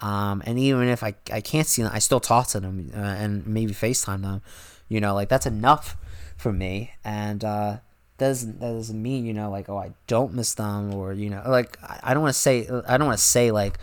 um, 0.00 0.42
and 0.44 0.58
even 0.58 0.88
if 0.88 1.02
I 1.02 1.14
I 1.32 1.40
can't 1.40 1.66
see 1.66 1.82
them, 1.82 1.92
I 1.94 2.00
still 2.00 2.20
talk 2.20 2.48
to 2.48 2.60
them 2.60 2.90
uh, 2.94 2.98
and 2.98 3.46
maybe 3.46 3.72
Facetime 3.72 4.22
them, 4.22 4.42
you 4.88 5.00
know, 5.00 5.14
like 5.14 5.28
that's 5.28 5.46
enough 5.46 5.96
for 6.36 6.52
me, 6.52 6.92
and 7.04 7.44
uh, 7.44 7.78
doesn't 8.20 8.60
that 8.60 8.72
doesn't 8.72 9.00
mean 9.02 9.24
you 9.24 9.32
know 9.32 9.50
like 9.50 9.68
oh 9.70 9.78
I 9.78 9.92
don't 10.06 10.34
miss 10.34 10.54
them 10.54 10.94
or 10.94 11.14
you 11.14 11.30
know 11.30 11.42
like 11.46 11.82
I, 11.82 12.00
I 12.02 12.14
don't 12.14 12.22
want 12.22 12.34
to 12.34 12.40
say 12.40 12.68
I 12.86 12.98
don't 12.98 13.06
want 13.06 13.18
to 13.18 13.24
say 13.24 13.50
like 13.50 13.78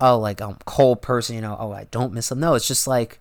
oh 0.00 0.18
like 0.18 0.40
I'm 0.40 0.56
cold 0.64 1.02
person 1.02 1.36
you 1.36 1.42
know 1.42 1.56
oh 1.58 1.72
I 1.72 1.84
don't 1.90 2.12
miss 2.12 2.28
them. 2.28 2.40
No 2.40 2.54
it's 2.54 2.68
just 2.68 2.86
like 2.86 3.20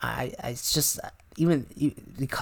I, 0.00 0.32
I 0.42 0.48
it's 0.50 0.72
just 0.72 1.00
even 1.36 1.66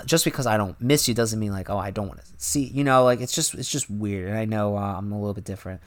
just 0.06 0.24
because 0.24 0.46
I 0.46 0.56
don't 0.56 0.80
miss 0.80 1.06
you 1.08 1.14
doesn't 1.14 1.38
mean 1.38 1.52
like 1.52 1.68
oh 1.70 1.78
I 1.78 1.90
don't 1.90 2.08
want 2.08 2.20
to 2.20 2.26
see 2.38 2.64
you 2.64 2.84
know 2.84 3.04
like 3.04 3.20
it's 3.20 3.34
just 3.34 3.54
it's 3.54 3.70
just 3.70 3.90
weird 3.90 4.28
and 4.28 4.38
I 4.38 4.44
know 4.44 4.76
uh, 4.76 4.94
I'm 4.96 5.12
a 5.12 5.18
little 5.18 5.34
bit 5.34 5.44
different 5.44 5.80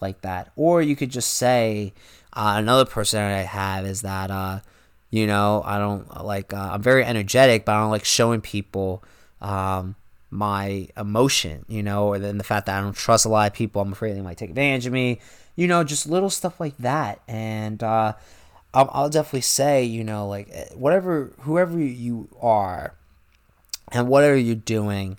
like 0.00 0.20
that. 0.22 0.50
Or 0.56 0.82
you 0.82 0.96
could 0.96 1.10
just 1.10 1.34
say 1.34 1.94
uh, 2.32 2.54
another 2.56 2.84
person 2.84 3.20
that 3.20 3.38
I 3.38 3.42
have 3.42 3.86
is 3.86 4.02
that 4.02 4.30
uh 4.30 4.60
you 5.10 5.26
know 5.26 5.62
I 5.64 5.78
don't 5.78 6.24
like 6.24 6.52
uh, 6.52 6.70
I'm 6.72 6.82
very 6.82 7.04
energetic 7.04 7.64
but 7.64 7.72
I 7.72 7.80
don't 7.80 7.90
like 7.90 8.04
showing 8.04 8.40
people 8.40 9.02
um 9.40 9.96
my 10.30 10.88
emotion 10.96 11.64
you 11.68 11.82
know 11.82 12.06
or 12.06 12.18
then 12.18 12.38
the 12.38 12.44
fact 12.44 12.66
that 12.66 12.78
I 12.78 12.80
don't 12.80 12.96
trust 12.96 13.26
a 13.26 13.28
lot 13.28 13.50
of 13.50 13.54
people 13.54 13.82
I'm 13.82 13.92
afraid 13.92 14.16
they 14.16 14.22
might 14.22 14.38
take 14.38 14.50
advantage 14.50 14.86
of 14.86 14.92
me 14.92 15.20
you 15.56 15.66
know 15.66 15.84
just 15.84 16.06
little 16.06 16.30
stuff 16.30 16.58
like 16.60 16.76
that 16.78 17.20
and 17.28 17.82
uh 17.82 18.12
I'll, 18.74 18.90
I'll 18.92 19.10
definitely 19.10 19.42
say, 19.42 19.84
you 19.84 20.02
know, 20.02 20.26
like 20.26 20.48
eh, 20.50 20.68
whatever, 20.74 21.32
whoever 21.40 21.78
you 21.78 22.28
are, 22.40 22.94
and 23.90 24.08
whatever 24.08 24.36
you're 24.36 24.54
doing, 24.54 25.18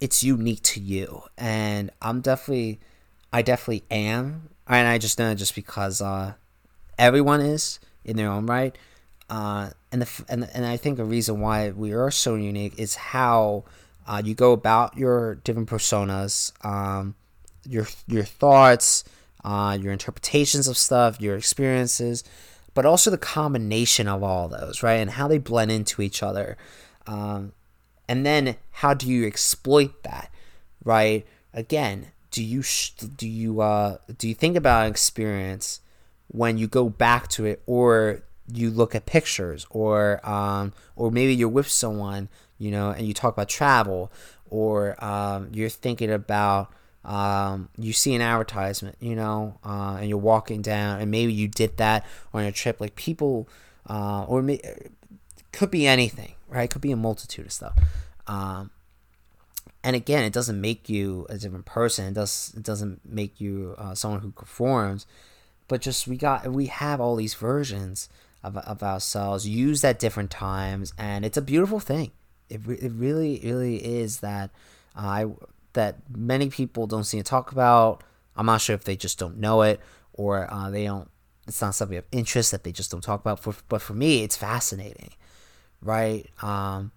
it's 0.00 0.24
unique 0.24 0.62
to 0.62 0.80
you. 0.80 1.22
And 1.36 1.90
I'm 2.00 2.20
definitely, 2.20 2.80
I 3.32 3.42
definitely 3.42 3.84
am, 3.90 4.48
and 4.66 4.88
I 4.88 4.98
just 4.98 5.18
know 5.18 5.34
just 5.34 5.54
because 5.54 6.00
uh, 6.00 6.34
everyone 6.98 7.40
is 7.40 7.78
in 8.04 8.16
their 8.16 8.30
own 8.30 8.46
right. 8.46 8.76
Uh, 9.28 9.70
and 9.90 10.02
the 10.02 10.24
and 10.28 10.48
and 10.54 10.64
I 10.64 10.76
think 10.76 10.98
a 10.98 11.04
reason 11.04 11.40
why 11.40 11.70
we 11.70 11.92
are 11.92 12.10
so 12.10 12.34
unique 12.34 12.78
is 12.78 12.94
how 12.94 13.64
uh, 14.06 14.22
you 14.24 14.34
go 14.34 14.52
about 14.52 14.96
your 14.96 15.36
different 15.36 15.68
personas, 15.68 16.52
um, 16.64 17.14
your 17.68 17.86
your 18.06 18.24
thoughts, 18.24 19.04
uh, 19.44 19.76
your 19.80 19.92
interpretations 19.92 20.68
of 20.68 20.76
stuff, 20.76 21.20
your 21.20 21.36
experiences 21.36 22.24
but 22.74 22.86
also 22.86 23.10
the 23.10 23.18
combination 23.18 24.08
of 24.08 24.22
all 24.22 24.48
those, 24.48 24.82
right? 24.82 24.94
And 24.94 25.10
how 25.10 25.28
they 25.28 25.38
blend 25.38 25.70
into 25.70 26.02
each 26.02 26.22
other. 26.22 26.56
Um, 27.06 27.52
and 28.08 28.24
then 28.24 28.56
how 28.70 28.94
do 28.94 29.06
you 29.06 29.26
exploit 29.26 30.02
that, 30.04 30.30
right? 30.84 31.26
Again, 31.52 32.08
do 32.30 32.42
you 32.42 32.62
sh- 32.62 32.90
do 32.90 33.28
you 33.28 33.60
uh, 33.60 33.98
do 34.16 34.28
you 34.28 34.34
think 34.34 34.56
about 34.56 34.86
an 34.86 34.90
experience 34.90 35.80
when 36.28 36.56
you 36.56 36.66
go 36.66 36.88
back 36.88 37.28
to 37.28 37.44
it, 37.44 37.62
or 37.66 38.22
you 38.50 38.70
look 38.70 38.94
at 38.94 39.04
pictures, 39.06 39.66
or 39.70 40.26
um, 40.28 40.72
or 40.96 41.10
maybe 41.10 41.34
you're 41.34 41.48
with 41.48 41.68
someone, 41.68 42.28
you 42.58 42.70
know, 42.70 42.90
and 42.90 43.06
you 43.06 43.12
talk 43.12 43.34
about 43.34 43.48
travel, 43.48 44.10
or 44.48 45.02
um, 45.04 45.50
you're 45.52 45.68
thinking 45.68 46.10
about 46.10 46.72
um, 47.04 47.68
you 47.76 47.92
see 47.92 48.14
an 48.14 48.20
advertisement, 48.20 48.96
you 49.00 49.16
know, 49.16 49.58
uh, 49.64 49.96
and 49.98 50.08
you're 50.08 50.18
walking 50.18 50.62
down, 50.62 51.00
and 51.00 51.10
maybe 51.10 51.32
you 51.32 51.48
did 51.48 51.76
that 51.78 52.06
on 52.32 52.44
a 52.44 52.52
trip. 52.52 52.80
Like 52.80 52.94
people, 52.94 53.48
uh, 53.88 54.24
or 54.24 54.42
may, 54.42 54.60
could 55.52 55.70
be 55.70 55.86
anything, 55.86 56.34
right? 56.48 56.70
Could 56.70 56.82
be 56.82 56.92
a 56.92 56.96
multitude 56.96 57.46
of 57.46 57.52
stuff. 57.52 57.78
Um, 58.26 58.70
and 59.82 59.96
again, 59.96 60.22
it 60.22 60.32
doesn't 60.32 60.60
make 60.60 60.88
you 60.88 61.26
a 61.28 61.36
different 61.36 61.64
person. 61.64 62.06
It 62.06 62.14
does. 62.14 62.52
It 62.56 62.62
doesn't 62.62 63.00
make 63.04 63.40
you 63.40 63.74
uh, 63.78 63.94
someone 63.94 64.20
who 64.20 64.30
conforms. 64.30 65.06
But 65.66 65.80
just 65.80 66.06
we 66.06 66.16
got 66.16 66.46
we 66.52 66.66
have 66.66 67.00
all 67.00 67.16
these 67.16 67.34
versions 67.34 68.08
of, 68.44 68.56
of 68.58 68.82
ourselves 68.82 69.48
used 69.48 69.84
at 69.84 69.98
different 69.98 70.30
times, 70.30 70.92
and 70.96 71.24
it's 71.24 71.36
a 71.36 71.42
beautiful 71.42 71.80
thing. 71.80 72.12
It, 72.48 72.60
it 72.68 72.92
really 72.92 73.40
really 73.42 73.84
is 73.84 74.20
that. 74.20 74.50
I 74.94 75.24
that 75.72 75.96
many 76.14 76.50
people 76.50 76.86
don't 76.86 77.04
seem 77.04 77.22
to 77.22 77.28
talk 77.28 77.52
about. 77.52 78.02
I'm 78.36 78.46
not 78.46 78.60
sure 78.60 78.74
if 78.74 78.84
they 78.84 78.96
just 78.96 79.18
don't 79.18 79.38
know 79.38 79.62
it 79.62 79.80
or 80.12 80.52
uh, 80.52 80.70
they 80.70 80.84
don't. 80.84 81.08
It's 81.46 81.60
not 81.60 81.74
something 81.74 81.98
of 81.98 82.04
interest 82.12 82.52
that 82.52 82.62
they 82.64 82.72
just 82.72 82.90
don't 82.90 83.02
talk 83.02 83.20
about. 83.20 83.40
For, 83.40 83.54
but 83.68 83.82
for 83.82 83.94
me, 83.94 84.22
it's 84.22 84.36
fascinating, 84.36 85.10
right? 85.80 86.26
Um, 86.40 86.92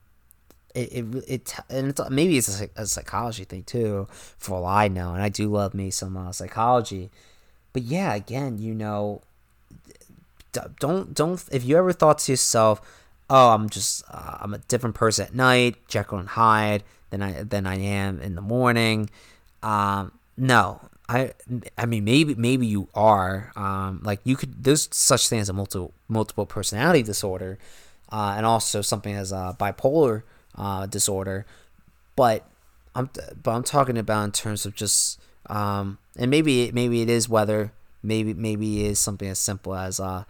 it, 0.76 0.92
it, 0.94 1.26
it 1.28 1.56
and 1.70 1.90
it's, 1.90 2.10
maybe 2.10 2.38
it's 2.38 2.62
a, 2.62 2.70
a, 2.76 2.86
psychology 2.86 3.46
thing 3.46 3.64
too, 3.64 4.08
for 4.38 4.58
all 4.58 4.66
I 4.66 4.88
know. 4.88 5.14
And 5.14 5.24
I 5.24 5.30
do 5.30 5.48
love 5.48 5.74
me 5.74 5.90
some 5.90 6.16
uh, 6.16 6.32
psychology, 6.32 7.10
but 7.74 7.84
yeah, 7.84 8.14
again, 8.14 8.60
you 8.60 8.76
know, 8.76 9.22
don't 10.80 11.14
don't 11.14 11.44
if 11.52 11.64
you 11.64 11.78
ever 11.78 11.94
thought 11.94 12.20
to 12.20 12.32
yourself, 12.32 12.82
oh, 13.30 13.50
I'm 13.50 13.70
just 13.70 14.04
uh, 14.12 14.38
I'm 14.42 14.54
a 14.54 14.60
different 14.60 14.96
person 14.96 15.26
at 15.26 15.34
night, 15.34 15.76
Jekyll 15.88 16.20
and 16.20 16.30
Hyde, 16.30 16.84
than 17.16 17.24
I 17.24 17.44
than 17.44 17.66
I 17.66 17.78
am 17.78 18.20
in 18.20 18.36
the 18.36 18.42
morning. 18.42 19.10
Um, 19.64 20.12
no, 20.38 20.82
I 21.08 21.34
I 21.78 21.86
mean 21.86 22.04
maybe 22.04 22.36
maybe 22.36 22.68
you 22.68 22.90
are. 22.94 23.52
Um, 23.56 24.02
like 24.04 24.20
you 24.24 24.36
could 24.36 24.64
there's 24.64 24.90
such 24.92 25.28
thing 25.30 25.40
as 25.40 25.50
a 25.50 25.54
multiple 25.54 25.94
multiple 26.08 26.46
personality 26.46 27.04
disorder, 27.04 27.58
uh, 28.12 28.34
and 28.36 28.46
also 28.46 28.82
something 28.82 29.16
as 29.16 29.32
a 29.32 29.56
bipolar 29.60 30.24
uh, 30.56 30.86
disorder, 30.88 31.46
but 32.16 32.48
I'm 32.94 33.10
but 33.42 33.52
I'm 33.52 33.64
talking 33.64 33.98
about 33.98 34.24
in 34.26 34.32
terms 34.32 34.66
of 34.66 34.76
just 34.76 35.20
um, 35.50 35.98
and 36.18 36.30
maybe 36.30 36.72
maybe 36.74 37.02
it 37.02 37.10
is 37.10 37.30
weather, 37.30 37.72
maybe 38.04 38.34
maybe 38.34 38.86
it 38.86 38.92
is 38.92 39.00
something 39.00 39.30
as 39.30 39.40
simple 39.40 39.74
as 39.76 40.00
uh, 40.00 40.24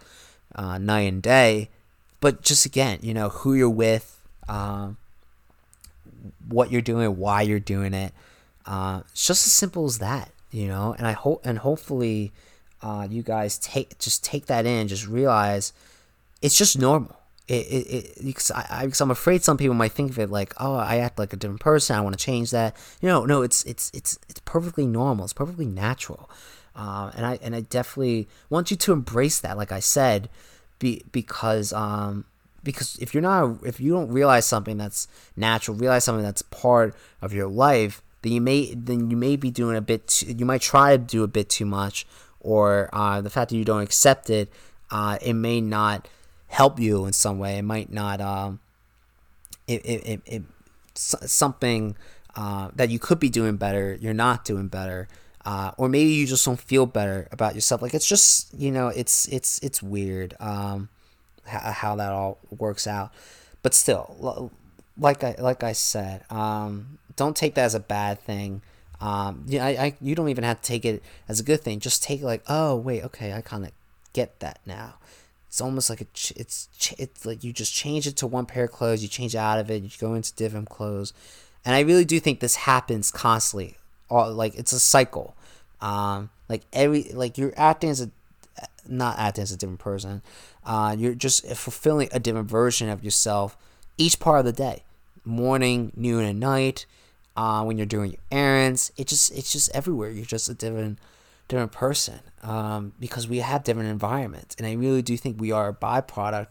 uh, 0.54 0.78
night 0.78 1.12
and 1.12 1.22
day, 1.22 1.70
but 2.20 2.42
just 2.42 2.64
again, 2.64 3.00
you 3.02 3.14
know 3.14 3.28
who 3.28 3.54
you're 3.54 3.70
with, 3.70 4.20
um, 4.48 4.98
what 6.48 6.70
you're 6.70 6.82
doing, 6.82 7.16
why 7.16 7.42
you're 7.42 7.60
doing 7.60 7.94
it. 7.94 8.12
Uh, 8.64 9.00
it's 9.12 9.26
just 9.26 9.46
as 9.46 9.52
simple 9.52 9.84
as 9.84 9.98
that, 9.98 10.30
you 10.50 10.66
know. 10.68 10.94
And 10.96 11.06
I 11.06 11.12
hope 11.12 11.44
and 11.44 11.58
hopefully, 11.58 12.32
uh, 12.82 13.06
you 13.10 13.22
guys 13.22 13.58
take 13.58 13.98
just 13.98 14.24
take 14.24 14.46
that 14.46 14.66
in, 14.66 14.88
just 14.88 15.06
realize 15.06 15.72
it's 16.42 16.56
just 16.56 16.78
normal 16.78 17.16
it, 17.48 17.54
it, 17.54 17.94
it 17.94 18.24
because 18.24 18.50
I, 18.50 18.66
I 18.70 18.84
because 18.86 19.00
I'm 19.00 19.10
afraid 19.10 19.44
some 19.44 19.56
people 19.56 19.74
might 19.74 19.92
think 19.92 20.10
of 20.10 20.18
it 20.18 20.30
like 20.30 20.54
oh 20.58 20.74
I 20.74 20.98
act 20.98 21.18
like 21.18 21.32
a 21.32 21.36
different 21.36 21.60
person 21.60 21.96
I 21.96 22.00
want 22.00 22.18
to 22.18 22.24
change 22.24 22.50
that 22.50 22.76
you 23.00 23.08
know 23.08 23.24
no 23.24 23.42
it's 23.42 23.62
it's 23.64 23.90
it's 23.94 24.18
it's 24.28 24.40
perfectly 24.44 24.86
normal 24.86 25.24
it's 25.24 25.32
perfectly 25.32 25.66
natural 25.66 26.28
um, 26.74 27.12
and 27.16 27.24
I 27.24 27.38
and 27.42 27.54
I 27.54 27.60
definitely 27.60 28.28
want 28.50 28.70
you 28.70 28.76
to 28.76 28.92
embrace 28.92 29.40
that 29.40 29.56
like 29.56 29.70
I 29.70 29.80
said 29.80 30.28
be 30.78 31.04
because 31.12 31.72
um 31.72 32.24
because 32.66 32.96
if 33.00 33.14
you're 33.14 33.22
not 33.22 33.64
if 33.64 33.80
you 33.80 33.92
don't 33.92 34.10
realize 34.12 34.44
something 34.44 34.76
that's 34.76 35.08
natural 35.36 35.76
realize 35.76 36.04
something 36.04 36.24
that's 36.24 36.42
part 36.42 36.94
of 37.22 37.32
your 37.32 37.48
life 37.48 38.02
then 38.22 38.32
you 38.32 38.40
may 38.40 38.74
then 38.74 39.10
you 39.10 39.16
may 39.16 39.36
be 39.36 39.50
doing 39.50 39.76
a 39.76 39.80
bit 39.80 40.06
too, 40.08 40.26
you 40.26 40.44
might 40.44 40.60
try 40.60 40.96
to 40.96 41.02
do 41.02 41.22
a 41.22 41.28
bit 41.28 41.48
too 41.48 41.64
much 41.64 42.06
or 42.40 42.90
uh, 42.92 43.20
the 43.20 43.30
fact 43.30 43.50
that 43.50 43.56
you 43.56 43.64
don't 43.64 43.82
accept 43.82 44.28
it 44.28 44.52
uh, 44.90 45.18
it 45.22 45.34
may 45.34 45.60
not 45.60 46.08
help 46.48 46.78
you 46.78 47.06
in 47.06 47.12
some 47.12 47.38
way. 47.38 47.58
It 47.58 47.62
might 47.62 47.92
not. 47.92 48.20
Um, 48.20 48.60
it, 49.66 49.84
it, 49.84 50.06
it, 50.06 50.20
it 50.26 50.42
something 50.94 51.96
uh, 52.34 52.70
that 52.74 52.90
you 52.90 52.98
could 52.98 53.18
be 53.18 53.28
doing 53.28 53.56
better. 53.56 53.96
You're 54.00 54.14
not 54.14 54.44
doing 54.44 54.68
better. 54.68 55.08
Uh, 55.44 55.72
or 55.76 55.88
maybe 55.88 56.10
you 56.10 56.26
just 56.26 56.44
don't 56.44 56.58
feel 56.58 56.86
better 56.86 57.28
about 57.30 57.54
yourself. 57.54 57.82
Like 57.82 57.94
it's 57.94 58.08
just 58.08 58.52
you 58.54 58.70
know 58.70 58.88
it's 58.88 59.28
it's 59.28 59.60
it's 59.60 59.82
weird 59.82 60.34
um, 60.40 60.88
how, 61.46 61.96
that 61.96 62.12
all 62.12 62.38
works 62.56 62.86
out. 62.86 63.12
But 63.62 63.74
still, 63.74 64.50
like 64.98 65.24
I 65.24 65.34
like 65.38 65.62
I 65.62 65.72
said, 65.72 66.24
um, 66.30 66.98
don't 67.16 67.36
take 67.36 67.54
that 67.54 67.64
as 67.64 67.74
a 67.74 67.80
bad 67.80 68.20
thing. 68.20 68.62
Um, 69.00 69.44
you 69.46 69.58
know, 69.58 69.64
I, 69.64 69.70
I 69.70 69.96
you 70.00 70.14
don't 70.14 70.28
even 70.28 70.44
have 70.44 70.60
to 70.60 70.66
take 70.66 70.84
it 70.84 71.02
as 71.28 71.40
a 71.40 71.42
good 71.42 71.60
thing. 71.62 71.80
Just 71.80 72.02
take 72.02 72.20
it 72.20 72.24
like, 72.24 72.42
oh 72.48 72.76
wait, 72.76 73.04
okay, 73.04 73.32
I 73.32 73.40
kind 73.40 73.64
of 73.64 73.72
get 74.12 74.40
that 74.40 74.60
now 74.64 74.94
it's 75.56 75.62
almost 75.62 75.88
like 75.88 76.02
a 76.02 76.06
ch- 76.12 76.34
it's 76.36 76.68
ch- 76.78 76.92
it's 76.98 77.24
like 77.24 77.42
you 77.42 77.50
just 77.50 77.72
change 77.72 78.06
it 78.06 78.14
to 78.18 78.26
one 78.26 78.44
pair 78.44 78.64
of 78.64 78.72
clothes, 78.72 79.02
you 79.02 79.08
change 79.08 79.34
out 79.34 79.58
of 79.58 79.70
it, 79.70 79.82
you 79.82 79.88
go 79.98 80.12
into 80.12 80.34
different 80.34 80.68
clothes, 80.68 81.14
and 81.64 81.74
I 81.74 81.80
really 81.80 82.04
do 82.04 82.20
think 82.20 82.40
this 82.40 82.56
happens 82.56 83.10
constantly. 83.10 83.76
All 84.10 84.30
like 84.34 84.54
it's 84.54 84.72
a 84.72 84.78
cycle. 84.78 85.34
Um, 85.80 86.28
like 86.50 86.60
every 86.74 87.04
like 87.04 87.38
you're 87.38 87.54
acting 87.56 87.88
as 87.88 88.02
a 88.02 88.10
not 88.88 89.18
acting 89.18 89.42
as 89.42 89.52
a 89.52 89.56
different 89.56 89.80
person. 89.80 90.22
Uh, 90.64 90.94
you're 90.98 91.14
just 91.14 91.46
fulfilling 91.48 92.08
a 92.12 92.18
different 92.18 92.50
version 92.50 92.88
of 92.88 93.04
yourself 93.04 93.56
each 93.98 94.18
part 94.18 94.40
of 94.40 94.44
the 94.44 94.52
day, 94.52 94.84
morning, 95.24 95.92
noon, 95.96 96.24
and 96.24 96.40
night. 96.40 96.86
Uh, 97.36 97.62
when 97.62 97.76
you're 97.76 97.86
doing 97.86 98.12
your 98.12 98.20
errands, 98.30 98.92
it 98.96 99.06
just 99.06 99.30
it's 99.36 99.52
just 99.52 99.70
everywhere. 99.74 100.10
You're 100.10 100.24
just 100.24 100.48
a 100.48 100.54
different 100.54 100.98
different 101.48 101.72
person 101.72 102.20
um, 102.42 102.92
because 102.98 103.28
we 103.28 103.38
have 103.38 103.64
different 103.64 103.88
environments. 103.88 104.54
And 104.56 104.66
I 104.66 104.72
really 104.72 105.02
do 105.02 105.16
think 105.16 105.40
we 105.40 105.52
are 105.52 105.68
a 105.68 105.74
byproduct 105.74 106.48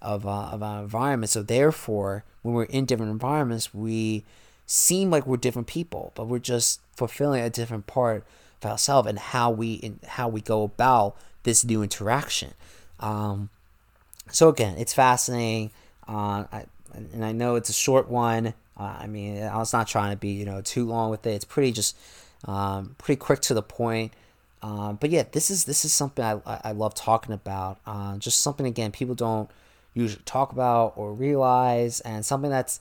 of, 0.00 0.26
uh, 0.26 0.50
of 0.52 0.62
our 0.62 0.82
environment. 0.82 1.30
So 1.30 1.42
therefore, 1.42 2.24
when 2.42 2.54
we're 2.54 2.64
in 2.64 2.84
different 2.84 3.10
environments, 3.10 3.74
we 3.74 4.24
seem 4.66 5.10
like 5.10 5.26
we're 5.26 5.36
different 5.36 5.68
people, 5.68 6.12
but 6.14 6.26
we're 6.26 6.38
just 6.38 6.80
fulfilling 6.94 7.42
a 7.42 7.50
different 7.50 7.86
part 7.86 8.24
of 8.62 8.70
ourselves 8.70 9.08
and 9.08 9.18
how 9.18 9.50
we 9.50 9.74
in, 9.74 10.00
how 10.06 10.28
we 10.28 10.40
go 10.40 10.62
about 10.62 11.16
this 11.46 11.64
new 11.64 11.82
interaction. 11.82 12.52
Um, 13.00 13.48
so 14.30 14.50
again, 14.50 14.76
it's 14.76 14.92
fascinating. 14.92 15.70
Uh, 16.06 16.44
I, 16.52 16.64
and 17.12 17.24
I 17.24 17.32
know 17.32 17.54
it's 17.54 17.70
a 17.70 17.72
short 17.72 18.10
one. 18.10 18.48
Uh, 18.78 18.96
I 18.98 19.06
mean, 19.06 19.42
I 19.42 19.56
was 19.56 19.72
not 19.72 19.86
trying 19.88 20.10
to 20.10 20.16
be 20.18 20.30
you 20.30 20.44
know 20.44 20.60
too 20.60 20.84
long 20.84 21.10
with 21.10 21.26
it. 21.26 21.30
It's 21.30 21.44
pretty 21.44 21.72
just 21.72 21.96
um, 22.44 22.96
pretty 22.98 23.18
quick 23.18 23.40
to 23.42 23.54
the 23.54 23.62
point. 23.62 24.12
Um, 24.60 24.96
but 25.00 25.10
yeah, 25.10 25.22
this 25.30 25.50
is 25.50 25.64
this 25.64 25.84
is 25.84 25.92
something 25.92 26.24
I, 26.24 26.40
I 26.44 26.72
love 26.72 26.94
talking 26.94 27.32
about. 27.32 27.78
Uh, 27.86 28.18
just 28.18 28.40
something 28.40 28.66
again 28.66 28.90
people 28.90 29.14
don't 29.14 29.48
usually 29.94 30.22
talk 30.24 30.52
about 30.52 30.94
or 30.96 31.14
realize, 31.14 32.00
and 32.00 32.26
something 32.26 32.50
that's 32.50 32.80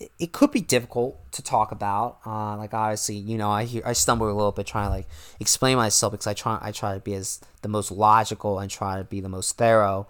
it, 0.00 0.32
could 0.32 0.50
be 0.50 0.60
difficult 0.60 1.18
to 1.32 1.42
talk 1.42 1.72
about. 1.72 2.18
Uh, 2.24 2.56
like 2.56 2.72
obviously, 2.72 3.16
you 3.16 3.36
know, 3.36 3.50
I 3.50 3.64
hear 3.64 3.82
I 3.84 3.92
stumble 3.92 4.30
a 4.30 4.32
little 4.32 4.52
bit 4.52 4.66
trying 4.66 4.86
to 4.86 4.90
like 4.90 5.08
explain 5.40 5.76
myself 5.76 6.12
because 6.12 6.26
I 6.26 6.34
try 6.34 6.58
I 6.60 6.72
try 6.72 6.94
to 6.94 7.00
be 7.00 7.14
as 7.14 7.40
the 7.62 7.68
most 7.68 7.90
logical 7.90 8.58
and 8.58 8.70
try 8.70 8.98
to 8.98 9.04
be 9.04 9.20
the 9.20 9.28
most 9.28 9.56
thorough 9.56 10.06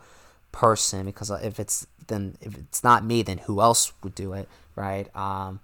person 0.52 1.06
because 1.06 1.30
if 1.30 1.58
it's 1.58 1.86
then 2.06 2.36
if 2.40 2.56
it's 2.56 2.84
not 2.84 3.04
me, 3.04 3.22
then 3.22 3.38
who 3.38 3.60
else 3.60 3.92
would 4.02 4.14
do 4.14 4.32
it, 4.32 4.48
right? 4.76 5.14
Um, 5.16 5.60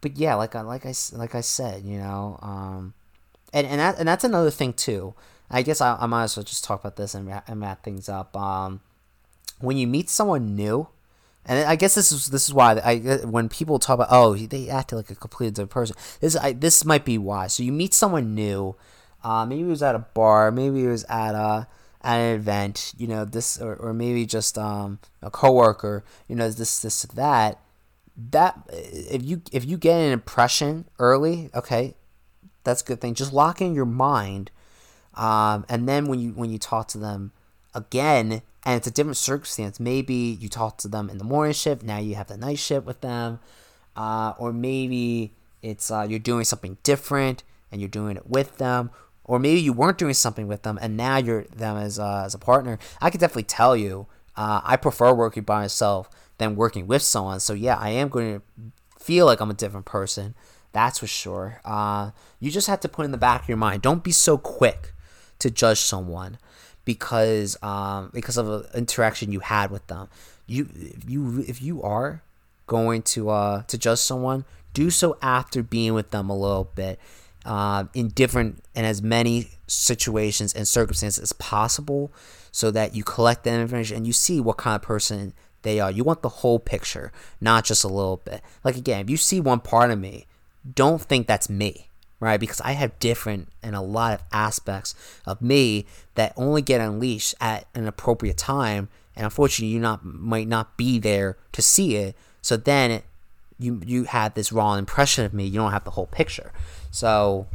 but 0.00 0.16
yeah, 0.16 0.34
like 0.34 0.54
I 0.54 0.62
like 0.62 0.86
I 0.86 0.94
like 1.12 1.34
I 1.34 1.40
said, 1.40 1.84
you 1.84 1.98
know. 1.98 2.38
Um, 2.42 2.94
and 3.52 3.66
and 3.66 3.80
that 3.80 3.98
and 3.98 4.08
that's 4.08 4.24
another 4.24 4.50
thing 4.50 4.72
too. 4.72 5.14
I 5.50 5.62
guess 5.62 5.82
I, 5.82 5.96
I 6.00 6.06
might 6.06 6.24
as 6.24 6.36
well 6.36 6.44
just 6.44 6.64
talk 6.64 6.80
about 6.80 6.96
this 6.96 7.14
and, 7.14 7.26
wrap, 7.26 7.46
and 7.46 7.60
wrap 7.60 7.84
things 7.84 8.08
up. 8.08 8.34
Um, 8.34 8.80
when 9.60 9.76
you 9.76 9.86
meet 9.86 10.08
someone 10.08 10.56
new, 10.56 10.88
and 11.44 11.66
I 11.66 11.76
guess 11.76 11.94
this 11.94 12.12
is 12.12 12.28
this 12.28 12.48
is 12.48 12.54
why 12.54 12.74
I 12.78 12.98
when 13.24 13.48
people 13.48 13.78
talk 13.78 13.94
about 13.94 14.08
oh 14.10 14.34
they 14.34 14.68
acted 14.68 14.96
like 14.96 15.10
a 15.10 15.16
completely 15.16 15.50
different 15.50 15.70
person. 15.70 15.96
This 16.20 16.36
I, 16.36 16.52
this 16.52 16.84
might 16.84 17.04
be 17.04 17.18
why. 17.18 17.48
So 17.48 17.62
you 17.62 17.72
meet 17.72 17.94
someone 17.94 18.34
new, 18.34 18.76
uh, 19.24 19.44
maybe 19.44 19.62
it 19.62 19.66
was 19.66 19.82
at 19.82 19.94
a 19.94 20.00
bar, 20.00 20.50
maybe 20.52 20.84
it 20.84 20.88
was 20.88 21.04
at 21.04 21.34
a 21.34 21.66
at 22.02 22.16
an 22.16 22.34
event, 22.36 22.94
you 22.96 23.06
know 23.06 23.24
this, 23.24 23.60
or, 23.60 23.74
or 23.76 23.92
maybe 23.92 24.26
just 24.26 24.58
um, 24.58 24.98
a 25.20 25.30
coworker, 25.30 26.04
you 26.28 26.36
know 26.36 26.48
this 26.50 26.80
this 26.80 27.02
that. 27.02 27.58
That 28.30 28.68
if 28.70 29.24
you 29.24 29.40
if 29.52 29.64
you 29.64 29.78
get 29.78 29.96
an 29.96 30.12
impression 30.12 30.84
early, 30.98 31.48
okay, 31.54 31.94
that's 32.62 32.82
a 32.82 32.84
good 32.84 33.00
thing. 33.00 33.14
Just 33.14 33.32
lock 33.32 33.62
in 33.62 33.74
your 33.74 33.86
mind, 33.86 34.50
um, 35.14 35.64
and 35.68 35.88
then 35.88 36.06
when 36.06 36.20
you 36.20 36.32
when 36.32 36.50
you 36.50 36.58
talk 36.58 36.88
to 36.88 36.98
them 36.98 37.32
again, 37.74 38.42
and 38.64 38.76
it's 38.76 38.86
a 38.86 38.90
different 38.90 39.16
circumstance. 39.16 39.80
Maybe 39.80 40.14
you 40.14 40.48
talk 40.48 40.78
to 40.78 40.88
them 40.88 41.10
in 41.10 41.18
the 41.18 41.24
morning 41.24 41.52
shift. 41.52 41.82
Now 41.82 41.98
you 41.98 42.14
have 42.14 42.28
the 42.28 42.36
night 42.36 42.58
shift 42.58 42.86
with 42.86 43.00
them, 43.00 43.40
uh, 43.96 44.34
or 44.38 44.52
maybe 44.52 45.34
it's 45.62 45.90
uh, 45.90 46.06
you're 46.08 46.18
doing 46.18 46.44
something 46.44 46.78
different 46.82 47.42
and 47.70 47.80
you're 47.80 47.88
doing 47.88 48.16
it 48.16 48.28
with 48.28 48.58
them, 48.58 48.90
or 49.24 49.38
maybe 49.38 49.60
you 49.60 49.72
weren't 49.72 49.98
doing 49.98 50.14
something 50.14 50.46
with 50.46 50.62
them 50.62 50.78
and 50.80 50.96
now 50.96 51.16
you're 51.16 51.44
them 51.44 51.76
as 51.76 51.98
uh, 51.98 52.22
as 52.24 52.34
a 52.34 52.38
partner. 52.38 52.78
I 53.00 53.10
could 53.10 53.20
definitely 53.20 53.44
tell 53.44 53.76
you, 53.76 54.06
uh, 54.36 54.60
I 54.64 54.76
prefer 54.76 55.12
working 55.12 55.42
by 55.42 55.62
myself 55.62 56.08
than 56.38 56.56
working 56.56 56.86
with 56.86 57.02
someone. 57.02 57.40
So 57.40 57.54
yeah, 57.54 57.76
I 57.76 57.90
am 57.90 58.08
going 58.08 58.40
to 58.40 58.72
feel 58.98 59.26
like 59.26 59.40
I'm 59.40 59.50
a 59.50 59.54
different 59.54 59.86
person. 59.86 60.34
That's 60.72 61.00
for 61.00 61.06
sure. 61.06 61.60
Uh, 61.64 62.12
you 62.40 62.50
just 62.50 62.66
have 62.66 62.80
to 62.80 62.88
put 62.88 63.04
in 63.04 63.12
the 63.12 63.18
back 63.18 63.42
of 63.42 63.48
your 63.48 63.58
mind. 63.58 63.82
Don't 63.82 64.02
be 64.02 64.12
so 64.12 64.38
quick 64.38 64.94
to 65.38 65.50
judge 65.50 65.80
someone 65.80 66.38
because 66.84 67.56
um, 67.62 68.10
because 68.12 68.36
of 68.36 68.48
an 68.48 68.64
interaction 68.74 69.32
you 69.32 69.40
had 69.40 69.70
with 69.70 69.86
them. 69.86 70.08
You 70.46 70.68
if 70.74 71.08
you 71.08 71.44
if 71.46 71.62
you 71.62 71.82
are 71.82 72.22
going 72.66 73.02
to 73.02 73.30
uh, 73.30 73.62
to 73.62 73.78
judge 73.78 73.98
someone, 73.98 74.44
do 74.74 74.90
so 74.90 75.16
after 75.22 75.62
being 75.62 75.94
with 75.94 76.10
them 76.10 76.30
a 76.30 76.36
little 76.36 76.70
bit. 76.74 76.98
Uh, 77.44 77.86
in 77.92 78.06
different 78.06 78.62
and 78.72 78.86
as 78.86 79.02
many 79.02 79.48
situations 79.66 80.54
and 80.54 80.68
circumstances 80.68 81.20
as 81.20 81.32
possible 81.32 82.12
so 82.52 82.70
that 82.70 82.94
you 82.94 83.02
collect 83.02 83.42
that 83.42 83.58
information 83.58 83.96
and 83.96 84.06
you 84.06 84.12
see 84.12 84.40
what 84.40 84.56
kind 84.56 84.76
of 84.76 84.82
person 84.82 85.32
they 85.62 85.80
are. 85.80 85.90
You 85.90 86.04
want 86.04 86.22
the 86.22 86.28
whole 86.28 86.60
picture, 86.60 87.10
not 87.40 87.64
just 87.64 87.82
a 87.82 87.88
little 87.88 88.18
bit. 88.18 88.42
Like 88.62 88.76
again, 88.76 89.00
if 89.00 89.10
you 89.10 89.16
see 89.16 89.40
one 89.40 89.58
part 89.58 89.90
of 89.90 89.98
me 89.98 90.26
don't 90.74 91.02
think 91.02 91.26
that's 91.26 91.50
me, 91.50 91.88
right? 92.22 92.38
Because 92.38 92.60
I 92.60 92.72
have 92.72 92.96
different 93.00 93.48
and 93.64 93.74
a 93.74 93.80
lot 93.80 94.14
of 94.14 94.22
aspects 94.32 94.94
of 95.26 95.42
me 95.42 95.86
that 96.14 96.32
only 96.36 96.62
get 96.62 96.80
unleashed 96.80 97.34
at 97.40 97.66
an 97.74 97.88
appropriate 97.88 98.36
time 98.36 98.88
and 99.16 99.24
unfortunately 99.24 99.74
you 99.74 99.80
not 99.80 100.04
might 100.04 100.46
not 100.46 100.76
be 100.76 101.00
there 101.00 101.36
to 101.50 101.60
see 101.60 101.96
it. 101.96 102.16
So 102.40 102.56
then 102.56 103.02
you 103.58 103.82
you 103.84 104.04
had 104.04 104.36
this 104.36 104.52
wrong 104.52 104.78
impression 104.78 105.24
of 105.24 105.34
me. 105.34 105.46
You 105.46 105.58
don't 105.58 105.72
have 105.72 105.82
the 105.82 105.90
whole 105.90 106.06
picture. 106.06 106.52
So 106.92 107.48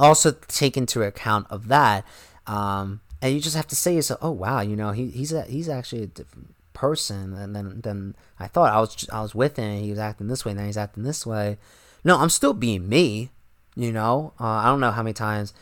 also 0.00 0.32
take 0.48 0.76
into 0.76 1.02
account 1.02 1.46
of 1.48 1.68
that, 1.68 2.04
um, 2.48 3.00
and 3.22 3.34
you 3.34 3.40
just 3.40 3.56
have 3.56 3.68
to 3.68 3.76
say 3.76 3.94
yourself, 3.94 4.18
oh 4.20 4.32
wow, 4.32 4.62
you 4.62 4.74
know 4.74 4.90
he, 4.90 5.10
he's 5.10 5.32
a, 5.32 5.42
he's 5.42 5.68
actually 5.68 6.02
a 6.02 6.08
different 6.08 6.54
person 6.74 7.34
and 7.34 7.54
then 7.54 7.80
then 7.82 8.16
I 8.38 8.48
thought 8.48 8.72
I 8.72 8.80
was 8.80 9.08
I 9.12 9.22
was 9.22 9.32
with 9.32 9.56
him. 9.56 9.80
He 9.80 9.90
was 9.90 10.00
acting 10.00 10.26
this 10.26 10.44
way, 10.44 10.50
and 10.50 10.58
then 10.58 10.66
he's 10.66 10.76
acting 10.76 11.04
this 11.04 11.24
way. 11.24 11.56
No, 12.02 12.18
I'm 12.18 12.30
still 12.30 12.52
being 12.52 12.88
me. 12.88 13.30
You 13.76 13.92
know, 13.92 14.32
uh, 14.40 14.44
I 14.44 14.64
don't 14.66 14.80
know 14.80 14.90
how 14.90 15.02
many 15.02 15.12
times 15.12 15.52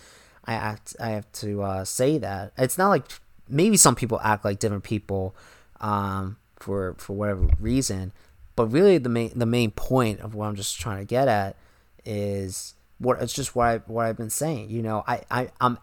I 0.44 0.55
act 0.55 0.94
I 1.00 1.11
have 1.11 1.31
to 1.33 1.62
uh, 1.62 1.85
say 1.85 2.16
that. 2.18 2.53
It's 2.57 2.79
not 2.79 2.88
like 2.88 3.05
maybe 3.48 3.77
some 3.77 3.96
people 3.96 4.20
act 4.22 4.44
like 4.44 4.61
different 4.61 4.85
people 4.85 5.35
um, 5.81 6.37
for 6.57 6.94
for 6.98 7.14
whatever 7.14 7.48
reason, 7.59 8.12
but 8.55 8.66
really 8.68 8.98
the 8.98 9.09
main 9.09 9.33
the 9.35 9.46
main 9.46 9.72
point 9.72 10.20
of 10.20 10.35
what 10.35 10.46
I'm 10.46 10.55
just 10.55 10.81
trying 10.81 10.98
to 10.98 11.05
get 11.05 11.27
at 11.27 11.57
is 12.05 12.74
what 12.98 13.20
it's 13.20 13.33
just 13.33 13.57
what 13.57 13.66
I 13.66 13.77
what 13.79 14.07
I've 14.07 14.16
been 14.16 14.31
saying. 14.31 14.70
You 14.70 14.83
know, 14.83 15.03
I 15.07 15.22
I 15.31 15.48
I'm. 15.61 15.79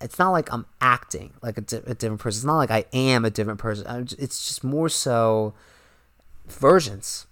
It's 0.00 0.18
not 0.18 0.30
like 0.30 0.52
I'm 0.52 0.64
acting 0.80 1.32
like 1.42 1.58
a, 1.58 1.60
di- 1.60 1.82
a 1.84 1.92
different 1.92 2.20
person. 2.20 2.38
It's 2.38 2.44
not 2.44 2.56
like 2.56 2.70
I 2.70 2.84
am 2.92 3.24
a 3.24 3.30
different 3.30 3.58
person. 3.58 4.06
Just, 4.06 4.22
it's 4.22 4.46
just 4.46 4.62
more 4.62 4.88
so 4.88 5.54
versions. 6.46 7.26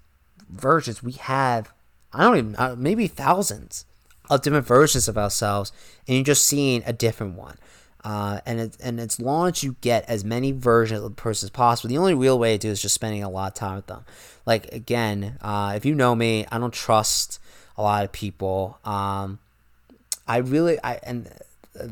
Versions. 0.50 1.00
We 1.00 1.12
have 1.12 1.72
I 2.12 2.24
don't 2.24 2.36
even 2.36 2.56
uh, 2.56 2.74
maybe 2.76 3.06
thousands 3.06 3.84
of 4.28 4.42
different 4.42 4.66
versions 4.66 5.08
of 5.08 5.16
ourselves, 5.18 5.72
and 6.06 6.16
you're 6.16 6.24
just 6.24 6.46
seeing 6.46 6.82
a 6.86 6.92
different 6.92 7.34
one. 7.34 7.56
Uh, 8.04 8.40
and 8.46 8.60
it, 8.60 8.76
and 8.80 9.00
as 9.00 9.18
long 9.18 9.48
as 9.48 9.64
you 9.64 9.74
get 9.80 10.08
as 10.08 10.24
many 10.24 10.52
versions 10.52 11.02
of 11.02 11.10
the 11.10 11.10
person 11.10 11.46
as 11.46 11.50
possible, 11.50 11.88
the 11.88 11.98
only 11.98 12.14
real 12.14 12.38
way 12.38 12.52
to 12.56 12.58
do 12.58 12.70
is 12.70 12.80
just 12.80 12.94
spending 12.94 13.24
a 13.24 13.28
lot 13.28 13.48
of 13.48 13.54
time 13.54 13.74
with 13.74 13.88
them. 13.88 14.04
Like 14.46 14.72
again, 14.72 15.38
uh, 15.42 15.72
if 15.74 15.84
you 15.84 15.94
know 15.94 16.14
me, 16.14 16.46
I 16.52 16.58
don't 16.58 16.72
trust 16.72 17.40
a 17.76 17.82
lot 17.82 18.04
of 18.04 18.12
people. 18.12 18.78
Um, 18.84 19.40
I 20.28 20.38
really 20.38 20.78
I 20.84 21.00
and 21.02 21.28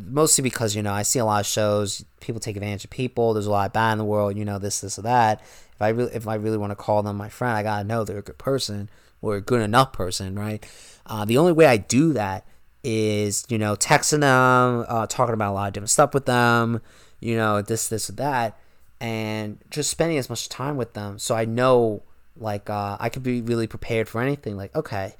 mostly 0.08 0.42
because 0.42 0.76
you 0.76 0.82
know 0.82 0.92
I 0.92 1.02
see 1.02 1.18
a 1.18 1.24
lot 1.24 1.40
of 1.40 1.46
shows. 1.46 2.04
People 2.20 2.40
take 2.40 2.56
advantage 2.56 2.84
of 2.84 2.90
people. 2.90 3.34
There's 3.34 3.46
a 3.46 3.50
lot 3.50 3.66
of 3.66 3.72
bad 3.72 3.92
in 3.92 3.98
the 3.98 4.04
world. 4.04 4.36
You 4.36 4.44
know 4.44 4.60
this, 4.60 4.80
this, 4.82 4.98
or 4.98 5.02
that. 5.02 5.40
If 5.40 5.82
I 5.82 5.88
really 5.88 6.14
if 6.14 6.28
I 6.28 6.36
really 6.36 6.58
want 6.58 6.70
to 6.70 6.76
call 6.76 7.02
them 7.02 7.16
my 7.16 7.28
friend, 7.28 7.56
I 7.56 7.64
gotta 7.64 7.82
know 7.82 8.04
they're 8.04 8.18
a 8.18 8.22
good 8.22 8.38
person 8.38 8.88
or 9.24 9.36
a 9.36 9.40
good 9.40 9.62
enough 9.62 9.92
person, 9.92 10.34
right? 10.38 10.64
Uh, 11.06 11.24
the 11.24 11.38
only 11.38 11.52
way 11.52 11.66
I 11.66 11.76
do 11.78 12.12
that 12.12 12.46
is, 12.82 13.44
you 13.48 13.58
know, 13.58 13.74
texting 13.74 14.20
them, 14.20 14.84
uh, 14.88 15.06
talking 15.06 15.32
about 15.32 15.52
a 15.52 15.54
lot 15.54 15.68
of 15.68 15.72
different 15.72 15.90
stuff 15.90 16.12
with 16.12 16.26
them, 16.26 16.82
you 17.20 17.36
know, 17.36 17.62
this, 17.62 17.88
this, 17.88 18.08
that, 18.08 18.58
and 19.00 19.58
just 19.70 19.90
spending 19.90 20.18
as 20.18 20.28
much 20.28 20.48
time 20.48 20.76
with 20.76 20.92
them 20.92 21.18
so 21.18 21.34
I 21.34 21.46
know, 21.46 22.02
like, 22.36 22.68
uh, 22.68 22.98
I 23.00 23.08
could 23.08 23.22
be 23.22 23.40
really 23.40 23.66
prepared 23.66 24.08
for 24.08 24.20
anything. 24.20 24.56
Like, 24.56 24.74
okay, 24.76 25.14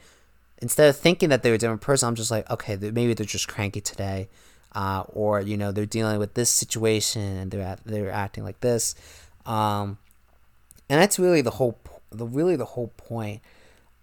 instead 0.59 0.89
of 0.89 0.97
thinking 0.97 1.31
that 1.31 1.43
they're 1.43 1.55
a 1.55 1.59
different 1.59 1.81
person, 1.81 2.07
I'm 2.09 2.15
just 2.15 2.31
like, 2.31 2.49
okay, 2.51 2.77
maybe 2.77 3.15
they're 3.15 3.27
just 3.27 3.49
cranky 3.49 3.81
today. 3.81 4.29
Uh, 4.77 5.05
or 5.13 5.41
you 5.41 5.57
know 5.57 5.71
they're 5.71 5.87
dealing 5.87 6.19
with 6.19 6.35
this 6.35 6.51
situation 6.51 7.23
and 7.23 7.53
they're 7.53 7.77
they're 7.87 8.11
acting 8.11 8.43
like 8.43 8.59
this, 8.59 8.97
um, 9.47 9.99
and 10.89 11.01
that's 11.01 11.17
really 11.17 11.43
the 11.43 11.53
whole 11.53 11.79
the 12.11 12.27
really 12.27 12.57
the 12.57 12.65
whole 12.65 12.89
point 12.97 13.41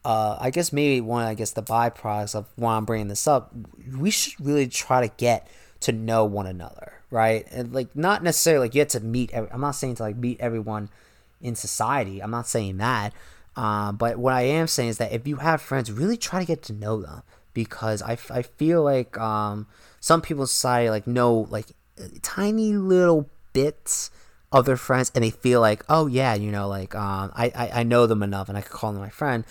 uh, 0.04 0.38
I 0.40 0.50
guess 0.50 0.74
maybe 0.74 1.02
one, 1.02 1.26
I 1.26 1.34
guess 1.34 1.52
the 1.52 1.64
byproducts 1.64 2.36
of 2.36 2.48
why 2.56 2.76
I'm 2.76 2.86
bringing 2.86 3.08
this 3.08 3.28
up, 3.28 3.54
we 3.98 4.10
should 4.10 4.44
really 4.44 4.68
try 4.68 5.08
to 5.08 5.14
get 5.18 5.48
to 5.82 5.92
know 5.92 6.26
one 6.26 6.48
another, 6.48 6.94
right? 7.12 7.48
And 7.52 7.74
like 7.74 7.96
not 7.96 8.24
necessarily 8.24 8.68
like 8.68 8.76
you 8.76 8.80
have 8.80 8.88
to 8.90 9.00
meet. 9.00 9.32
Every, 9.32 9.52
I'm 9.52 9.62
not 9.62 9.72
saying 9.72 9.96
to 9.96 10.04
like 10.04 10.16
meet 10.16 10.40
everyone 10.40 10.90
in 11.40 11.56
society. 11.56 12.22
I'm 12.22 12.32
not 12.32 12.48
saying 12.48 12.78
that. 12.78 13.14
Uh, 13.56 13.92
but 13.92 14.18
what 14.18 14.34
I 14.34 14.44
am 14.44 14.68
saying 14.68 14.90
is 14.90 14.98
that 14.98 15.12
if 15.12 15.28
you 15.28 15.38
have 15.38 15.62
friends, 15.62 15.92
really 15.92 16.18
try 16.18 16.40
to 16.40 16.46
get 16.46 16.64
to 16.64 16.74
know 16.74 17.02
them 17.02 17.22
because 17.54 18.02
I, 18.02 18.18
I 18.30 18.42
feel 18.44 18.84
like 18.84 19.18
um, 19.18 19.68
some 20.00 20.22
people 20.22 20.44
in 20.44 20.48
society 20.48 20.90
like 20.90 21.06
know 21.06 21.48
like 21.50 21.68
tiny 22.22 22.74
little 22.74 23.30
bits 23.54 24.10
of 24.52 24.66
their 24.66 24.78
friends 24.78 25.12
and 25.14 25.24
they 25.24 25.30
feel 25.30 25.62
like 25.62 25.84
oh 25.88 26.08
yeah 26.08 26.34
you 26.34 26.52
know 26.52 26.68
like 26.68 26.96
um, 26.96 27.32
I, 27.36 27.52
I, 27.56 27.80
I 27.82 27.84
know 27.84 28.08
them 28.08 28.24
enough 28.24 28.50
and 28.50 28.58
I 28.58 28.62
could 28.62 28.72
call 28.72 28.92
them 28.92 29.02
my 29.02 29.10
friend 29.10 29.46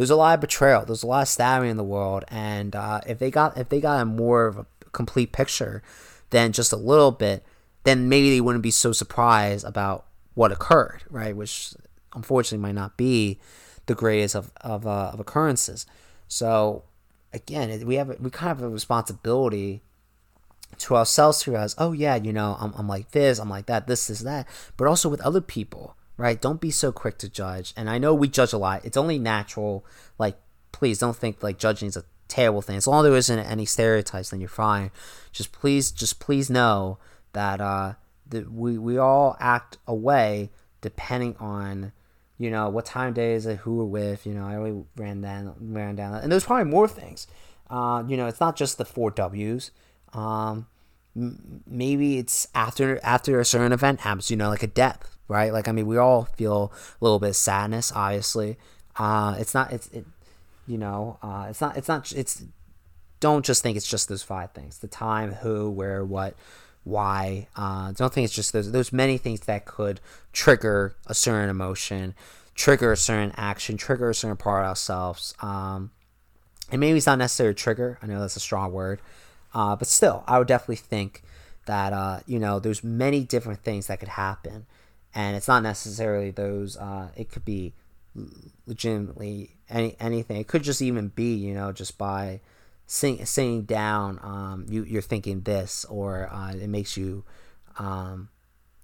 there's 0.00 0.08
a 0.08 0.16
lot 0.16 0.32
of 0.32 0.40
betrayal. 0.40 0.86
There's 0.86 1.02
a 1.02 1.06
lot 1.06 1.20
of 1.20 1.28
stabbing 1.28 1.68
in 1.68 1.76
the 1.76 1.84
world, 1.84 2.24
and 2.28 2.74
uh, 2.74 3.02
if 3.06 3.18
they 3.18 3.30
got 3.30 3.58
if 3.58 3.68
they 3.68 3.82
got 3.82 4.00
a 4.00 4.06
more 4.06 4.46
of 4.46 4.56
a 4.56 4.64
complete 4.92 5.30
picture 5.30 5.82
than 6.30 6.52
just 6.52 6.72
a 6.72 6.76
little 6.76 7.10
bit, 7.10 7.44
then 7.84 8.08
maybe 8.08 8.30
they 8.30 8.40
wouldn't 8.40 8.62
be 8.62 8.70
so 8.70 8.92
surprised 8.92 9.62
about 9.66 10.06
what 10.32 10.52
occurred, 10.52 11.02
right? 11.10 11.36
Which 11.36 11.74
unfortunately 12.14 12.62
might 12.62 12.80
not 12.80 12.96
be 12.96 13.40
the 13.84 13.94
greatest 13.94 14.34
of 14.34 14.50
of, 14.62 14.86
uh, 14.86 15.10
of 15.12 15.20
occurrences. 15.20 15.84
So 16.28 16.84
again, 17.34 17.86
we 17.86 17.96
have 17.96 18.08
we 18.08 18.30
kind 18.30 18.52
of 18.52 18.60
have 18.60 18.62
a 18.62 18.70
responsibility 18.70 19.82
to 20.78 20.96
ourselves 20.96 21.42
to 21.42 21.50
realize, 21.50 21.74
oh 21.76 21.92
yeah, 21.92 22.16
you 22.16 22.32
know, 22.32 22.56
I'm, 22.58 22.72
I'm 22.74 22.88
like 22.88 23.10
this, 23.10 23.38
I'm 23.38 23.50
like 23.50 23.66
that, 23.66 23.86
this, 23.86 24.06
this, 24.06 24.20
that, 24.20 24.48
but 24.78 24.86
also 24.86 25.10
with 25.10 25.20
other 25.20 25.42
people 25.42 25.94
right? 26.20 26.38
Don't 26.38 26.60
be 26.60 26.70
so 26.70 26.92
quick 26.92 27.16
to 27.18 27.30
judge. 27.30 27.72
And 27.78 27.88
I 27.88 27.96
know 27.96 28.12
we 28.14 28.28
judge 28.28 28.52
a 28.52 28.58
lot. 28.58 28.84
It's 28.84 28.98
only 28.98 29.18
natural. 29.18 29.86
Like, 30.18 30.36
please 30.70 30.98
don't 30.98 31.16
think 31.16 31.42
like 31.42 31.58
judging 31.58 31.88
is 31.88 31.96
a 31.96 32.04
terrible 32.28 32.60
thing. 32.60 32.76
As 32.76 32.86
long 32.86 33.06
as 33.06 33.10
there 33.10 33.16
isn't 33.16 33.38
any 33.38 33.64
stereotypes, 33.64 34.28
then 34.28 34.38
you're 34.38 34.50
fine. 34.50 34.90
Just 35.32 35.50
please, 35.50 35.90
just 35.90 36.20
please 36.20 36.50
know 36.50 36.98
that 37.32 37.62
uh, 37.62 37.94
that 38.28 38.52
we 38.52 38.76
we 38.76 38.98
all 38.98 39.34
act 39.40 39.78
a 39.86 39.94
way 39.94 40.50
depending 40.82 41.36
on 41.40 41.92
you 42.36 42.50
know 42.50 42.68
what 42.68 42.84
time 42.84 43.08
of 43.08 43.14
day 43.14 43.32
is 43.32 43.46
it, 43.46 43.58
who 43.60 43.76
we're 43.76 43.84
with. 43.84 44.26
You 44.26 44.34
know, 44.34 44.44
I 44.44 44.56
already 44.56 44.84
ran 44.96 45.22
down 45.22 45.54
ran 45.58 45.96
down, 45.96 46.16
and 46.16 46.30
there's 46.30 46.44
probably 46.44 46.70
more 46.70 46.86
things. 46.86 47.26
Uh, 47.70 48.04
you 48.06 48.18
know, 48.18 48.26
it's 48.26 48.40
not 48.40 48.56
just 48.56 48.76
the 48.76 48.84
four 48.84 49.10
W's. 49.10 49.70
Um, 50.12 50.66
maybe 51.14 52.18
it's 52.18 52.46
after 52.54 53.00
after 53.02 53.40
a 53.40 53.44
certain 53.46 53.72
event 53.72 54.00
happens. 54.00 54.30
You 54.30 54.36
know, 54.36 54.50
like 54.50 54.62
a 54.62 54.66
death 54.66 55.16
right? 55.30 55.52
Like 55.52 55.68
I 55.68 55.72
mean, 55.72 55.86
we 55.86 55.96
all 55.96 56.24
feel 56.24 56.72
a 57.00 57.04
little 57.04 57.20
bit 57.20 57.30
of 57.30 57.36
sadness, 57.36 57.92
obviously. 57.94 58.58
Uh, 58.96 59.36
it's 59.38 59.54
not 59.54 59.72
it's 59.72 59.86
it, 59.88 60.04
you 60.66 60.76
know, 60.76 61.18
uh, 61.22 61.46
it's 61.48 61.60
not 61.60 61.76
it's 61.76 61.88
not 61.88 62.12
it's 62.12 62.42
don't 63.20 63.44
just 63.44 63.62
think 63.62 63.76
it's 63.76 63.88
just 63.88 64.08
those 64.08 64.24
five 64.24 64.50
things: 64.50 64.78
the 64.78 64.88
time, 64.88 65.34
who, 65.34 65.70
where, 65.70 66.04
what, 66.04 66.34
why. 66.82 67.46
Uh, 67.54 67.92
don't 67.92 68.12
think 68.12 68.24
it's 68.24 68.34
just 68.34 68.52
those. 68.52 68.72
There's 68.72 68.92
many 68.92 69.18
things 69.18 69.40
that 69.40 69.66
could 69.66 70.00
trigger 70.32 70.96
a 71.06 71.14
certain 71.14 71.48
emotion, 71.48 72.14
trigger 72.56 72.90
a 72.92 72.96
certain 72.96 73.32
action, 73.36 73.76
trigger 73.76 74.10
a 74.10 74.14
certain 74.14 74.36
part 74.36 74.64
of 74.64 74.70
ourselves. 74.70 75.34
Um, 75.40 75.92
and 76.72 76.80
maybe 76.80 76.96
it's 76.96 77.06
not 77.06 77.18
necessarily 77.18 77.52
a 77.52 77.54
trigger. 77.54 77.98
I 78.02 78.06
know 78.06 78.20
that's 78.20 78.36
a 78.36 78.40
strong 78.40 78.72
word, 78.72 79.00
uh, 79.54 79.76
but 79.76 79.86
still, 79.86 80.24
I 80.26 80.38
would 80.38 80.48
definitely 80.48 80.76
think 80.76 81.22
that 81.66 81.92
uh, 81.92 82.20
you 82.26 82.40
know 82.40 82.58
there's 82.58 82.82
many 82.82 83.22
different 83.22 83.60
things 83.60 83.86
that 83.86 84.00
could 84.00 84.08
happen 84.08 84.66
and 85.14 85.36
it's 85.36 85.48
not 85.48 85.62
necessarily 85.62 86.30
those. 86.30 86.76
Uh, 86.76 87.08
it 87.16 87.30
could 87.30 87.44
be 87.44 87.74
legitimately 88.66 89.56
any 89.68 89.96
anything. 90.00 90.36
It 90.36 90.46
could 90.46 90.62
just 90.62 90.82
even 90.82 91.08
be 91.08 91.34
you 91.34 91.54
know 91.54 91.72
just 91.72 91.98
by 91.98 92.40
sing, 92.86 93.24
sitting 93.24 93.62
down. 93.62 94.18
Um, 94.22 94.66
you 94.68 94.84
you're 94.84 95.02
thinking 95.02 95.42
this, 95.42 95.84
or 95.86 96.28
uh, 96.32 96.52
it 96.52 96.68
makes 96.68 96.96
you 96.96 97.24
um, 97.78 98.28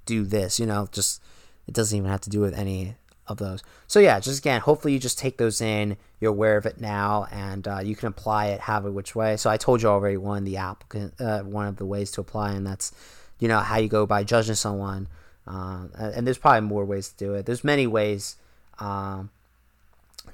do 0.05 0.25
this. 0.25 0.59
You 0.59 0.67
know, 0.67 0.89
just 0.91 1.23
it 1.67 1.75
doesn't 1.75 1.97
even 1.97 2.11
have 2.11 2.21
to 2.23 2.31
do 2.31 2.41
with 2.41 2.55
any 2.55 2.97
of 3.27 3.39
those. 3.39 3.63
So 3.87 3.99
yeah, 3.99 4.21
just 4.21 4.39
again, 4.39 4.61
hopefully 4.61 4.93
you 4.93 5.01
just 5.01 5.19
take 5.19 5.39
those 5.39 5.61
in. 5.61 5.97
You're 6.21 6.31
aware 6.31 6.57
of 6.57 6.67
it 6.67 6.81
now, 6.81 7.27
and 7.31 7.67
uh, 7.67 7.81
you 7.81 7.97
can 7.97 8.09
apply 8.09 8.47
it, 8.47 8.61
have 8.61 8.87
it 8.87 8.91
which 8.91 9.15
way. 9.15 9.37
So 9.37 9.51
I 9.51 9.57
told 9.57 9.83
you 9.83 9.89
already 9.89 10.17
one 10.17 10.45
the 10.45 10.57
applicant, 10.57 11.21
uh, 11.21 11.43
one 11.43 11.67
of 11.67 11.77
the 11.77 11.87
ways 11.87 12.11
to 12.13 12.21
apply, 12.21 12.53
and 12.53 12.67
that's 12.67 12.93
you 13.39 13.49
know 13.49 13.59
how 13.59 13.79
you 13.79 13.89
go 13.89 14.07
by 14.07 14.25
judging 14.25 14.55
someone 14.55 15.09
um, 15.47 15.91
and 15.99 16.27
there's 16.27 16.39
probably 16.39 16.63
more 16.63 16.85
ways 16.85 17.09
to 17.11 17.17
do 17.17 17.35
it. 17.35 17.47
There's 17.47 17.63
many 17.63 17.87
ways 17.87 18.37
um, 18.79 19.31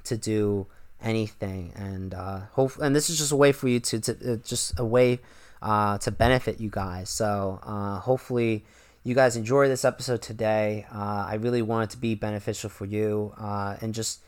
to 0.05 0.17
do 0.17 0.67
anything, 1.01 1.73
and 1.75 2.13
uh, 2.13 2.41
hope. 2.53 2.77
And 2.79 2.95
this 2.95 3.09
is 3.09 3.17
just 3.17 3.31
a 3.31 3.35
way 3.35 3.51
for 3.51 3.67
you 3.67 3.79
to, 3.79 3.99
to 3.99 4.33
uh, 4.33 4.35
just 4.37 4.79
a 4.79 4.85
way 4.85 5.19
uh, 5.61 5.97
to 5.99 6.11
benefit 6.11 6.59
you 6.59 6.69
guys. 6.69 7.09
So 7.09 7.59
uh, 7.63 7.99
hopefully 7.99 8.63
you 9.03 9.13
guys 9.13 9.35
enjoy 9.35 9.67
this 9.67 9.85
episode 9.85 10.21
today. 10.21 10.85
Uh, 10.93 11.25
I 11.27 11.35
really 11.35 11.61
want 11.61 11.91
it 11.91 11.93
to 11.93 11.97
be 11.97 12.15
beneficial 12.15 12.69
for 12.69 12.85
you, 12.85 13.33
uh, 13.37 13.77
and 13.81 13.93
just 13.93 14.19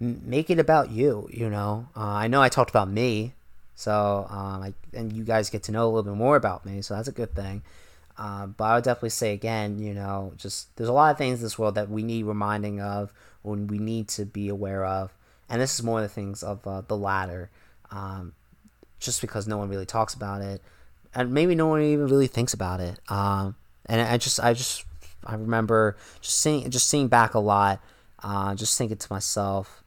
make 0.00 0.48
it 0.48 0.58
about 0.58 0.90
you. 0.90 1.28
You 1.30 1.50
know, 1.50 1.88
I 1.94 2.28
know 2.28 2.40
I 2.40 2.48
talked 2.48 2.70
about 2.70 2.88
me, 2.88 3.34
so 3.74 4.26
um, 4.30 4.62
I, 4.62 4.74
and 4.94 5.12
you 5.12 5.24
guys 5.24 5.50
get 5.50 5.64
to 5.64 5.72
know 5.72 5.84
a 5.84 5.90
little 5.90 6.02
bit 6.02 6.14
more 6.14 6.36
about 6.36 6.64
me, 6.64 6.80
so 6.80 6.94
that's 6.94 7.08
a 7.08 7.12
good 7.12 7.34
thing. 7.34 7.62
Uh, 8.20 8.46
but 8.46 8.64
I 8.64 8.74
would 8.74 8.84
definitely 8.84 9.08
say 9.08 9.32
again, 9.32 9.78
you 9.78 9.94
know, 9.94 10.34
just 10.36 10.76
there's 10.76 10.90
a 10.90 10.92
lot 10.92 11.10
of 11.10 11.16
things 11.16 11.38
in 11.38 11.42
this 11.42 11.58
world 11.58 11.76
that 11.76 11.88
we 11.88 12.02
need 12.02 12.24
reminding 12.24 12.78
of, 12.78 13.14
or 13.42 13.56
we 13.56 13.78
need 13.78 14.08
to 14.08 14.26
be 14.26 14.50
aware 14.50 14.84
of, 14.84 15.14
and 15.48 15.62
this 15.62 15.72
is 15.72 15.82
more 15.82 16.00
of 16.00 16.02
the 16.02 16.10
things 16.10 16.42
of 16.42 16.66
uh, 16.66 16.82
the 16.86 16.98
latter, 16.98 17.48
um, 17.90 18.34
just 18.98 19.22
because 19.22 19.48
no 19.48 19.56
one 19.56 19.70
really 19.70 19.86
talks 19.86 20.12
about 20.12 20.42
it, 20.42 20.60
and 21.14 21.32
maybe 21.32 21.54
no 21.54 21.68
one 21.68 21.80
even 21.80 22.08
really 22.08 22.26
thinks 22.26 22.52
about 22.52 22.80
it. 22.80 22.98
Um, 23.08 23.56
and 23.86 24.02
I 24.02 24.18
just, 24.18 24.38
I 24.38 24.52
just 24.52 24.84
I 25.24 25.34
remember 25.36 25.96
just 26.20 26.42
seeing 26.42 26.68
just 26.70 26.90
seeing 26.90 27.08
back 27.08 27.32
a 27.32 27.38
lot, 27.38 27.82
uh, 28.22 28.54
just 28.54 28.76
thinking 28.76 28.98
to 28.98 29.06
myself, 29.10 29.82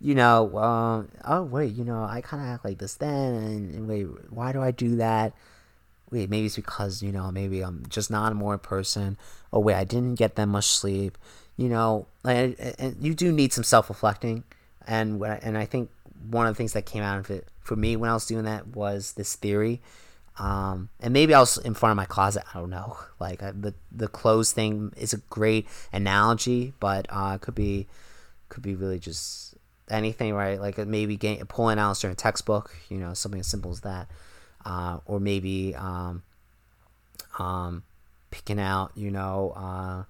you 0.00 0.14
know, 0.14 0.56
uh, 0.56 1.02
oh 1.26 1.42
wait, 1.42 1.74
you 1.74 1.84
know, 1.84 2.02
I 2.02 2.22
kind 2.22 2.42
of 2.42 2.48
act 2.48 2.64
like 2.64 2.78
this 2.78 2.94
then, 2.94 3.34
and, 3.34 3.74
and, 3.74 3.88
wait, 3.88 4.06
why 4.30 4.52
do 4.52 4.62
I 4.62 4.70
do 4.70 4.96
that? 4.96 5.34
Wait, 6.14 6.30
maybe 6.30 6.46
it's 6.46 6.56
because 6.56 7.02
you 7.02 7.12
know, 7.12 7.30
maybe 7.30 7.60
I'm 7.60 7.84
just 7.88 8.10
not 8.10 8.32
a 8.32 8.34
morning 8.34 8.60
person. 8.60 9.18
Oh 9.52 9.60
wait, 9.60 9.74
I 9.74 9.84
didn't 9.84 10.14
get 10.14 10.36
that 10.36 10.46
much 10.46 10.66
sleep. 10.66 11.18
You 11.56 11.68
know, 11.68 12.06
and, 12.24 12.58
and 12.78 12.96
you 13.00 13.14
do 13.14 13.30
need 13.30 13.52
some 13.52 13.64
self 13.64 13.88
reflecting, 13.88 14.44
and 14.86 15.22
and 15.22 15.56
I 15.56 15.66
think 15.66 15.90
one 16.30 16.46
of 16.46 16.54
the 16.54 16.56
things 16.56 16.72
that 16.72 16.86
came 16.86 17.02
out 17.02 17.18
of 17.18 17.30
it 17.30 17.46
for 17.60 17.76
me 17.76 17.96
when 17.96 18.10
I 18.10 18.14
was 18.14 18.26
doing 18.26 18.44
that 18.44 18.68
was 18.68 19.12
this 19.12 19.36
theory 19.36 19.80
um, 20.38 20.88
and 21.00 21.12
maybe 21.12 21.32
I 21.32 21.40
was 21.40 21.58
in 21.58 21.74
front 21.74 21.92
of 21.92 21.96
my 21.96 22.06
closet. 22.06 22.44
I 22.52 22.58
don't 22.58 22.70
know. 22.70 22.96
Like 23.20 23.42
uh, 23.42 23.52
the 23.58 23.72
the 23.90 24.08
clothes 24.08 24.52
thing 24.52 24.92
is 24.98 25.14
a 25.14 25.18
great 25.30 25.66
analogy, 25.94 26.74
but 26.78 27.06
uh, 27.08 27.38
could 27.38 27.54
be 27.54 27.86
could 28.50 28.62
be 28.62 28.74
really 28.74 28.98
just 28.98 29.54
anything, 29.88 30.34
right? 30.34 30.60
Like 30.60 30.76
maybe 30.76 31.16
getting, 31.16 31.46
pulling 31.46 31.78
out 31.78 32.04
a 32.04 32.14
textbook, 32.14 32.76
you 32.90 32.98
know, 32.98 33.14
something 33.14 33.40
as 33.40 33.46
simple 33.46 33.70
as 33.70 33.80
that, 33.80 34.10
uh, 34.64 34.98
or 35.06 35.20
maybe 35.20 35.74
um, 35.74 36.22
um, 37.38 37.82
picking 38.30 38.60
out, 38.60 38.92
you 38.94 39.10
know, 39.10 39.52
uh, 39.56 40.04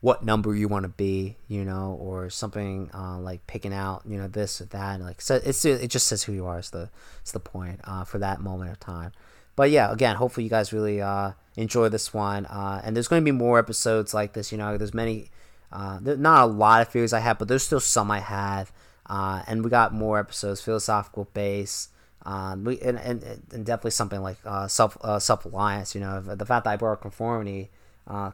what 0.00 0.24
number 0.24 0.54
you 0.54 0.68
want 0.68 0.84
to 0.84 0.88
be, 0.88 1.36
you 1.48 1.64
know, 1.64 1.96
or 2.00 2.30
something 2.30 2.90
uh, 2.94 3.18
like 3.18 3.46
picking 3.46 3.72
out, 3.72 4.02
you 4.06 4.18
know, 4.18 4.28
this 4.28 4.60
or 4.60 4.66
that. 4.66 5.00
Like 5.00 5.20
so, 5.20 5.40
it's 5.42 5.64
it 5.64 5.88
just 5.88 6.06
says 6.06 6.24
who 6.24 6.32
you 6.32 6.46
are. 6.46 6.58
Is 6.58 6.70
the 6.70 6.90
is 7.24 7.32
the 7.32 7.40
point 7.40 7.80
uh, 7.84 8.04
for 8.04 8.18
that 8.18 8.40
moment 8.40 8.70
of 8.70 8.78
time 8.80 9.12
but 9.56 9.70
yeah, 9.70 9.90
again, 9.90 10.16
hopefully 10.16 10.44
you 10.44 10.50
guys 10.50 10.70
really 10.72 11.00
uh, 11.00 11.32
enjoy 11.56 11.88
this 11.88 12.12
one. 12.12 12.44
Uh, 12.44 12.82
and 12.84 12.94
there's 12.94 13.08
going 13.08 13.22
to 13.22 13.24
be 13.24 13.32
more 13.32 13.58
episodes 13.58 14.12
like 14.12 14.34
this. 14.34 14.52
You 14.52 14.58
know, 14.58 14.76
there's 14.76 14.92
many, 14.92 15.30
there's 16.02 16.18
not 16.18 16.44
a 16.44 16.46
lot 16.46 16.82
of 16.82 16.88
theories 16.88 17.14
I 17.14 17.20
have, 17.20 17.38
but 17.38 17.48
there's 17.48 17.64
still 17.64 17.80
some 17.80 18.10
I 18.10 18.20
have. 18.20 18.70
And 19.08 19.64
we 19.64 19.70
got 19.70 19.94
more 19.94 20.18
episodes, 20.18 20.60
philosophical 20.60 21.28
base. 21.32 21.88
Um, 22.26 22.64
we, 22.64 22.78
and, 22.80 22.98
and, 22.98 23.22
and 23.52 23.64
definitely 23.64 23.92
something 23.92 24.20
like 24.20 24.36
uh, 24.44 24.68
self 24.68 24.98
uh, 25.00 25.18
self 25.18 25.44
reliance. 25.46 25.94
You 25.94 26.02
know, 26.02 26.20
the 26.20 26.44
fact 26.44 26.64
that 26.64 26.70
I 26.70 26.76
brought 26.76 27.00
conformity, 27.00 27.70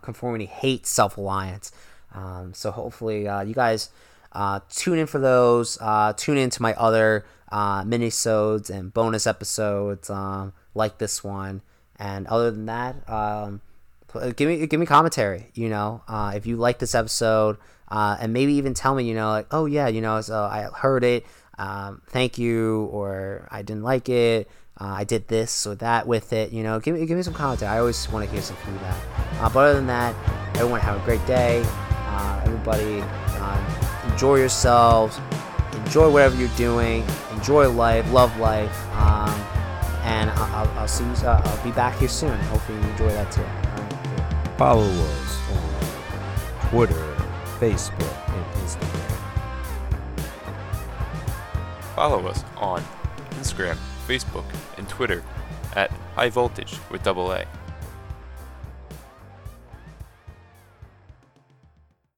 conformity 0.03 0.47
hates 0.47 0.91
self 0.91 1.17
reliance. 1.17 1.71
Um, 2.15 2.53
so 2.55 2.71
hopefully 2.73 3.23
you 3.23 3.55
guys 3.55 3.91
tune 4.71 4.99
in 4.99 5.07
for 5.07 5.21
those. 5.21 5.79
tune 6.17 6.39
in 6.39 6.51
to 6.51 6.63
my 6.63 6.75
other 6.75 7.25
uh, 7.51 7.85
minisodes 7.85 8.71
and 8.71 8.93
bonus 8.93 9.27
episodes. 9.27 10.11
Um, 10.11 10.53
like 10.75 10.99
this 10.99 11.23
one. 11.23 11.63
And 11.97 12.27
other 12.27 12.51
than 12.51 12.67
that, 12.67 13.09
um, 13.09 13.61
give 14.37 14.49
me 14.49 14.67
give 14.67 14.81
me 14.81 14.87
commentary. 14.87 15.51
You 15.55 15.69
know, 15.69 16.03
uh, 16.09 16.33
if 16.35 16.47
you 16.47 16.57
like 16.57 16.79
this 16.79 16.95
episode, 16.95 17.59
uh, 17.89 18.17
and 18.21 18.33
maybe 18.33 18.55
even 18.55 18.75
tell 18.75 18.95
me, 18.95 19.05
you 19.05 19.15
know, 19.15 19.29
like, 19.31 19.47
oh 19.51 19.67
yeah, 19.67 19.89
you 19.89 20.01
know, 20.01 20.21
so 20.21 20.43
I 20.43 20.69
heard 20.77 21.05
it. 21.05 21.25
Um, 21.59 22.03
thank 22.09 22.39
you, 22.39 22.85
or 22.93 23.49
I 23.51 23.63
didn't 23.63 23.83
like 23.83 24.09
it. 24.09 24.49
Uh, 24.81 24.87
I 24.87 25.05
did 25.05 25.29
this 25.29 25.67
or 25.67 25.75
that 25.77 26.07
with 26.07 26.33
it. 26.33 26.53
You 26.53 26.63
know, 26.63 26.81
give 26.81 26.95
me 26.95 27.07
give 27.07 27.17
me 27.17 27.23
some 27.23 27.35
commentary. 27.35 27.71
I 27.71 27.79
always 27.79 28.09
want 28.09 28.25
to 28.25 28.33
hear 28.33 28.43
some 28.43 28.57
feedback. 28.57 28.97
Uh, 29.41 29.49
but 29.51 29.61
other 29.61 29.75
than 29.75 29.87
that, 29.87 30.15
everyone 30.57 30.81
have 30.81 31.01
a 31.01 31.05
great 31.05 31.25
day. 31.27 31.63
Uh, 31.67 32.43
everybody, 32.45 33.01
uh, 33.03 34.11
enjoy 34.11 34.37
yourselves. 34.37 35.21
Enjoy 35.85 36.11
whatever 36.11 36.37
you're 36.37 36.49
doing. 36.57 37.05
Enjoy 37.33 37.69
life. 37.71 38.11
Love 38.13 38.37
life. 38.39 38.77
Um, 38.95 39.31
and 40.05 40.31
I'll, 40.31 40.69
I'll 40.79 40.89
see 40.89 41.05
you. 41.05 41.11
Uh, 41.11 41.41
I'll 41.45 41.65
be 41.65 41.71
back 41.73 41.99
here 41.99 42.09
soon. 42.09 42.39
Hopefully 42.47 42.79
you 42.79 42.85
enjoy 42.91 43.09
that 43.09 43.31
too. 43.31 43.43
Right, 43.43 44.59
Follow 44.59 44.89
us 44.89 45.39
on 45.51 46.69
Twitter, 46.71 47.17
Facebook, 47.59 48.22
Follow 51.95 52.27
us 52.27 52.43
on 52.57 52.83
Instagram, 53.33 53.77
Facebook, 54.07 54.45
and 54.79 54.89
Twitter 54.89 55.23
at 55.77 55.91
High 56.15 56.31
Voltage 56.31 56.77
with 56.91 57.03
double 57.03 57.33
A. 57.33 57.45